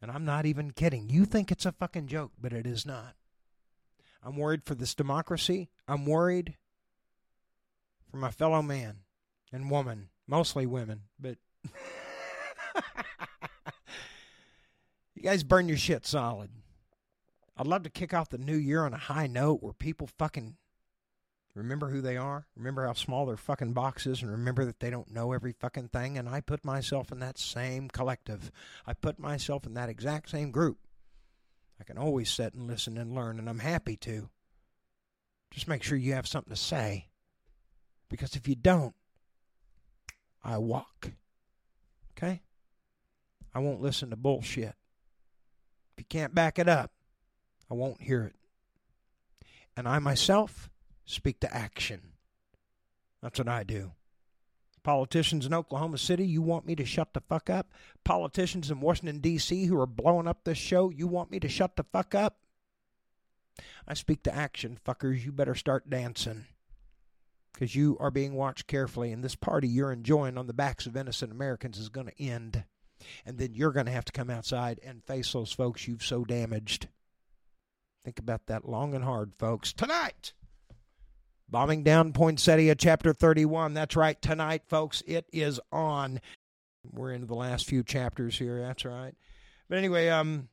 And 0.00 0.10
I'm 0.10 0.24
not 0.24 0.46
even 0.46 0.70
kidding. 0.72 1.08
You 1.08 1.24
think 1.24 1.50
it's 1.50 1.66
a 1.66 1.72
fucking 1.72 2.06
joke, 2.06 2.32
but 2.40 2.52
it 2.52 2.66
is 2.66 2.86
not. 2.86 3.14
I'm 4.22 4.36
worried 4.36 4.64
for 4.64 4.74
this 4.74 4.94
democracy. 4.94 5.70
I'm 5.86 6.06
worried 6.06 6.56
for 8.10 8.16
my 8.18 8.30
fellow 8.30 8.62
man 8.62 8.98
and 9.52 9.70
woman, 9.70 10.08
mostly 10.26 10.66
women, 10.66 11.02
but 11.18 11.38
you 15.14 15.22
guys 15.22 15.42
burn 15.42 15.68
your 15.68 15.78
shit 15.78 16.06
solid. 16.06 16.50
I'd 17.58 17.66
love 17.66 17.82
to 17.82 17.90
kick 17.90 18.14
off 18.14 18.28
the 18.28 18.38
new 18.38 18.56
year 18.56 18.84
on 18.84 18.94
a 18.94 18.98
high 18.98 19.26
note 19.26 19.62
where 19.62 19.72
people 19.72 20.08
fucking 20.18 20.56
Remember 21.58 21.88
who 21.88 22.00
they 22.00 22.16
are. 22.16 22.46
Remember 22.54 22.86
how 22.86 22.92
small 22.92 23.26
their 23.26 23.36
fucking 23.36 23.72
box 23.72 24.06
is, 24.06 24.22
and 24.22 24.30
remember 24.30 24.64
that 24.64 24.78
they 24.78 24.90
don't 24.90 25.12
know 25.12 25.32
every 25.32 25.52
fucking 25.52 25.88
thing. 25.88 26.16
And 26.16 26.28
I 26.28 26.40
put 26.40 26.64
myself 26.64 27.10
in 27.10 27.18
that 27.18 27.36
same 27.36 27.88
collective. 27.88 28.52
I 28.86 28.92
put 28.92 29.18
myself 29.18 29.66
in 29.66 29.74
that 29.74 29.88
exact 29.88 30.30
same 30.30 30.52
group. 30.52 30.78
I 31.80 31.84
can 31.84 31.98
always 31.98 32.30
sit 32.30 32.54
and 32.54 32.68
listen 32.68 32.96
and 32.96 33.12
learn, 33.12 33.40
and 33.40 33.48
I'm 33.48 33.58
happy 33.58 33.96
to. 33.96 34.28
Just 35.50 35.66
make 35.66 35.82
sure 35.82 35.98
you 35.98 36.12
have 36.12 36.28
something 36.28 36.52
to 36.52 36.60
say. 36.60 37.08
Because 38.08 38.36
if 38.36 38.46
you 38.46 38.54
don't, 38.54 38.94
I 40.44 40.58
walk. 40.58 41.10
Okay? 42.16 42.42
I 43.52 43.58
won't 43.58 43.82
listen 43.82 44.10
to 44.10 44.16
bullshit. 44.16 44.76
If 45.96 45.98
you 45.98 46.04
can't 46.08 46.36
back 46.36 46.60
it 46.60 46.68
up, 46.68 46.92
I 47.70 47.74
won't 47.74 48.02
hear 48.02 48.24
it. 48.24 48.34
And 49.76 49.86
I 49.86 49.98
myself 49.98 50.70
speak 51.04 51.40
to 51.40 51.54
action. 51.54 52.12
That's 53.22 53.38
what 53.38 53.48
I 53.48 53.64
do. 53.64 53.92
Politicians 54.82 55.44
in 55.44 55.52
Oklahoma 55.52 55.98
City, 55.98 56.26
you 56.26 56.40
want 56.40 56.66
me 56.66 56.74
to 56.76 56.84
shut 56.84 57.12
the 57.12 57.20
fuck 57.20 57.50
up? 57.50 57.72
Politicians 58.04 58.70
in 58.70 58.80
Washington, 58.80 59.18
D.C., 59.18 59.66
who 59.66 59.78
are 59.78 59.86
blowing 59.86 60.26
up 60.26 60.44
this 60.44 60.58
show, 60.58 60.90
you 60.90 61.06
want 61.06 61.30
me 61.30 61.40
to 61.40 61.48
shut 61.48 61.76
the 61.76 61.84
fuck 61.84 62.14
up? 62.14 62.38
I 63.86 63.94
speak 63.94 64.22
to 64.22 64.34
action, 64.34 64.78
fuckers. 64.86 65.24
You 65.24 65.32
better 65.32 65.54
start 65.54 65.90
dancing. 65.90 66.46
Because 67.52 67.74
you 67.74 67.96
are 67.98 68.10
being 68.10 68.34
watched 68.34 68.66
carefully, 68.66 69.10
and 69.10 69.22
this 69.22 69.34
party 69.34 69.68
you're 69.68 69.92
enjoying 69.92 70.38
on 70.38 70.46
the 70.46 70.52
backs 70.52 70.86
of 70.86 70.96
innocent 70.96 71.32
Americans 71.32 71.78
is 71.78 71.88
going 71.88 72.06
to 72.06 72.22
end. 72.22 72.64
And 73.26 73.38
then 73.38 73.54
you're 73.54 73.72
going 73.72 73.86
to 73.86 73.92
have 73.92 74.04
to 74.06 74.12
come 74.12 74.30
outside 74.30 74.80
and 74.84 75.04
face 75.04 75.32
those 75.32 75.52
folks 75.52 75.86
you've 75.86 76.04
so 76.04 76.24
damaged. 76.24 76.88
Think 78.04 78.18
about 78.18 78.46
that 78.46 78.68
long 78.68 78.94
and 78.94 79.04
hard, 79.04 79.32
folks. 79.38 79.72
Tonight! 79.72 80.32
Bombing 81.50 81.82
down 81.82 82.12
Poinsettia, 82.12 82.74
chapter 82.74 83.12
31. 83.14 83.74
That's 83.74 83.96
right, 83.96 84.20
tonight, 84.20 84.62
folks, 84.68 85.02
it 85.06 85.26
is 85.32 85.58
on. 85.72 86.20
We're 86.92 87.12
into 87.12 87.26
the 87.26 87.34
last 87.34 87.66
few 87.66 87.82
chapters 87.82 88.38
here. 88.38 88.60
That's 88.60 88.84
right. 88.84 89.14
But 89.68 89.78
anyway, 89.78 90.08
um, 90.08 90.48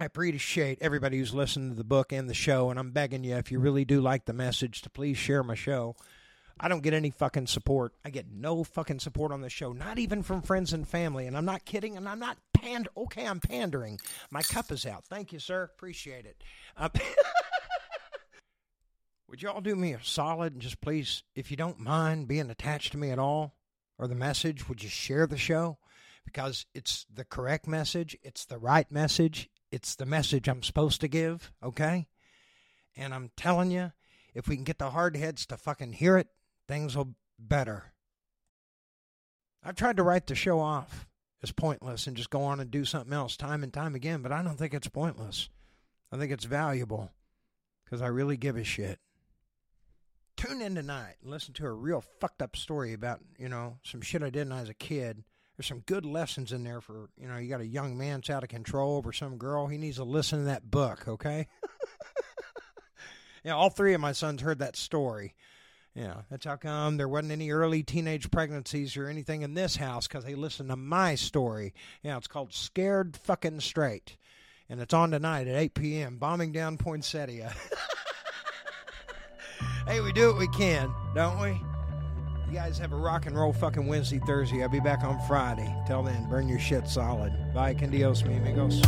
I 0.00 0.04
appreciate 0.04 0.78
everybody 0.80 1.18
who's 1.18 1.34
listened 1.34 1.72
to 1.72 1.76
the 1.76 1.84
book 1.84 2.12
and 2.12 2.28
the 2.28 2.34
show, 2.34 2.70
and 2.70 2.78
I'm 2.78 2.92
begging 2.92 3.24
you, 3.24 3.36
if 3.36 3.50
you 3.50 3.58
really 3.58 3.84
do 3.84 4.00
like 4.00 4.26
the 4.26 4.32
message, 4.32 4.82
to 4.82 4.90
please 4.90 5.16
share 5.16 5.42
my 5.42 5.54
show. 5.54 5.96
I 6.60 6.68
don't 6.68 6.82
get 6.82 6.94
any 6.94 7.10
fucking 7.10 7.46
support. 7.46 7.92
I 8.04 8.10
get 8.10 8.26
no 8.30 8.64
fucking 8.64 9.00
support 9.00 9.32
on 9.32 9.40
the 9.40 9.50
show, 9.50 9.72
not 9.72 9.98
even 9.98 10.22
from 10.22 10.42
friends 10.42 10.72
and 10.72 10.86
family. 10.86 11.26
And 11.26 11.36
I'm 11.36 11.44
not 11.44 11.64
kidding, 11.64 11.96
and 11.96 12.08
I'm 12.08 12.18
not 12.18 12.38
pand. 12.52 12.88
Okay, 12.96 13.26
I'm 13.26 13.40
pandering. 13.40 13.98
My 14.30 14.42
cup 14.42 14.72
is 14.72 14.84
out. 14.86 15.04
Thank 15.04 15.32
you, 15.32 15.38
sir. 15.38 15.62
Appreciate 15.62 16.26
it. 16.26 16.42
Uh, 16.76 16.88
Would 19.28 19.42
you 19.42 19.50
all 19.50 19.60
do 19.60 19.76
me 19.76 19.92
a 19.92 20.02
solid 20.02 20.54
and 20.54 20.62
just 20.62 20.80
please, 20.80 21.22
if 21.34 21.50
you 21.50 21.56
don't 21.56 21.78
mind 21.78 22.28
being 22.28 22.48
attached 22.48 22.92
to 22.92 22.98
me 22.98 23.10
at 23.10 23.18
all 23.18 23.54
or 23.98 24.08
the 24.08 24.14
message, 24.14 24.68
would 24.68 24.82
you 24.82 24.88
share 24.88 25.26
the 25.26 25.36
show? 25.36 25.76
Because 26.24 26.64
it's 26.74 27.04
the 27.12 27.26
correct 27.26 27.66
message, 27.66 28.16
it's 28.22 28.46
the 28.46 28.58
right 28.58 28.90
message, 28.90 29.50
it's 29.70 29.94
the 29.94 30.06
message 30.06 30.48
I'm 30.48 30.62
supposed 30.62 31.02
to 31.02 31.08
give, 31.08 31.52
okay? 31.62 32.08
And 32.96 33.12
I'm 33.12 33.30
telling 33.36 33.70
you, 33.70 33.92
if 34.34 34.48
we 34.48 34.56
can 34.56 34.64
get 34.64 34.78
the 34.78 34.90
hard 34.90 35.14
heads 35.14 35.44
to 35.46 35.58
fucking 35.58 35.92
hear 35.92 36.16
it, 36.16 36.28
things 36.68 36.96
will 36.96 37.14
better. 37.38 37.92
I've 39.64 39.76
tried 39.76 39.96
to 39.96 40.02
write 40.02 40.26
the 40.26 40.34
show 40.34 40.60
off 40.60 41.08
as 41.42 41.50
pointless 41.50 42.06
and 42.06 42.16
just 42.16 42.30
go 42.30 42.42
on 42.42 42.60
and 42.60 42.70
do 42.70 42.84
something 42.84 43.12
else 43.12 43.36
time 43.36 43.62
and 43.62 43.72
time 43.72 43.94
again, 43.94 44.22
but 44.22 44.32
I 44.32 44.42
don't 44.42 44.56
think 44.56 44.74
it's 44.74 44.88
pointless. 44.88 45.48
I 46.12 46.16
think 46.16 46.30
it's 46.30 46.44
valuable 46.44 47.10
because 47.84 48.02
I 48.02 48.06
really 48.06 48.36
give 48.36 48.56
a 48.56 48.64
shit 48.64 48.98
tune 50.38 50.62
in 50.62 50.74
tonight 50.74 51.16
and 51.20 51.30
listen 51.30 51.52
to 51.52 51.66
a 51.66 51.72
real 51.72 52.02
fucked 52.20 52.40
up 52.40 52.56
story 52.56 52.92
about, 52.92 53.20
you 53.38 53.48
know, 53.48 53.76
some 53.82 54.00
shit 54.00 54.22
I 54.22 54.30
did 54.30 54.48
when 54.48 54.56
I 54.56 54.60
was 54.60 54.70
a 54.70 54.74
kid. 54.74 55.24
There's 55.56 55.66
some 55.66 55.80
good 55.80 56.06
lessons 56.06 56.52
in 56.52 56.62
there 56.62 56.80
for, 56.80 57.10
you 57.20 57.26
know, 57.26 57.36
you 57.36 57.48
got 57.48 57.60
a 57.60 57.66
young 57.66 57.98
man 57.98 58.18
that's 58.18 58.30
out 58.30 58.44
of 58.44 58.48
control 58.48 58.96
over 58.96 59.12
some 59.12 59.36
girl. 59.36 59.66
He 59.66 59.76
needs 59.76 59.96
to 59.96 60.04
listen 60.04 60.38
to 60.38 60.44
that 60.44 60.70
book, 60.70 61.08
okay? 61.08 61.48
yeah, 63.44 63.56
all 63.56 63.68
three 63.68 63.94
of 63.94 64.00
my 64.00 64.12
sons 64.12 64.40
heard 64.40 64.60
that 64.60 64.76
story. 64.76 65.34
Yeah, 65.94 66.22
that's 66.30 66.44
how 66.44 66.56
come 66.56 66.96
there 66.96 67.08
wasn't 67.08 67.32
any 67.32 67.50
early 67.50 67.82
teenage 67.82 68.30
pregnancies 68.30 68.96
or 68.96 69.08
anything 69.08 69.42
in 69.42 69.54
this 69.54 69.76
house 69.76 70.06
because 70.06 70.24
they 70.24 70.34
listened 70.34 70.70
to 70.70 70.76
my 70.76 71.14
story. 71.14 71.74
Yeah, 72.02 72.16
it's 72.16 72.28
called 72.28 72.52
Scared 72.52 73.16
Fucking 73.16 73.60
Straight. 73.60 74.16
And 74.70 74.80
it's 74.80 74.94
on 74.94 75.10
tonight 75.10 75.48
at 75.48 75.56
8 75.56 75.74
p.m. 75.74 76.16
Bombing 76.18 76.52
down 76.52 76.76
Poinsettia. 76.76 77.52
hey, 79.86 80.00
we 80.00 80.12
do 80.12 80.28
what 80.28 80.38
we 80.38 80.48
can, 80.48 80.92
don't 81.14 81.40
we? 81.40 81.60
You 82.48 82.54
guys 82.54 82.78
have 82.78 82.92
a 82.92 82.96
rock 82.96 83.26
and 83.26 83.36
roll 83.36 83.52
fucking 83.52 83.86
Wednesday, 83.86 84.20
Thursday. 84.26 84.62
I'll 84.62 84.68
be 84.68 84.80
back 84.80 85.04
on 85.04 85.18
Friday. 85.26 85.74
Till 85.86 86.02
then, 86.02 86.28
burn 86.28 86.48
your 86.48 86.58
shit 86.58 86.86
solid. 86.86 87.32
Bye, 87.52 87.74
can 87.74 87.90
Dios, 87.90 88.24
mi 88.24 88.36
amigos. 88.36 88.80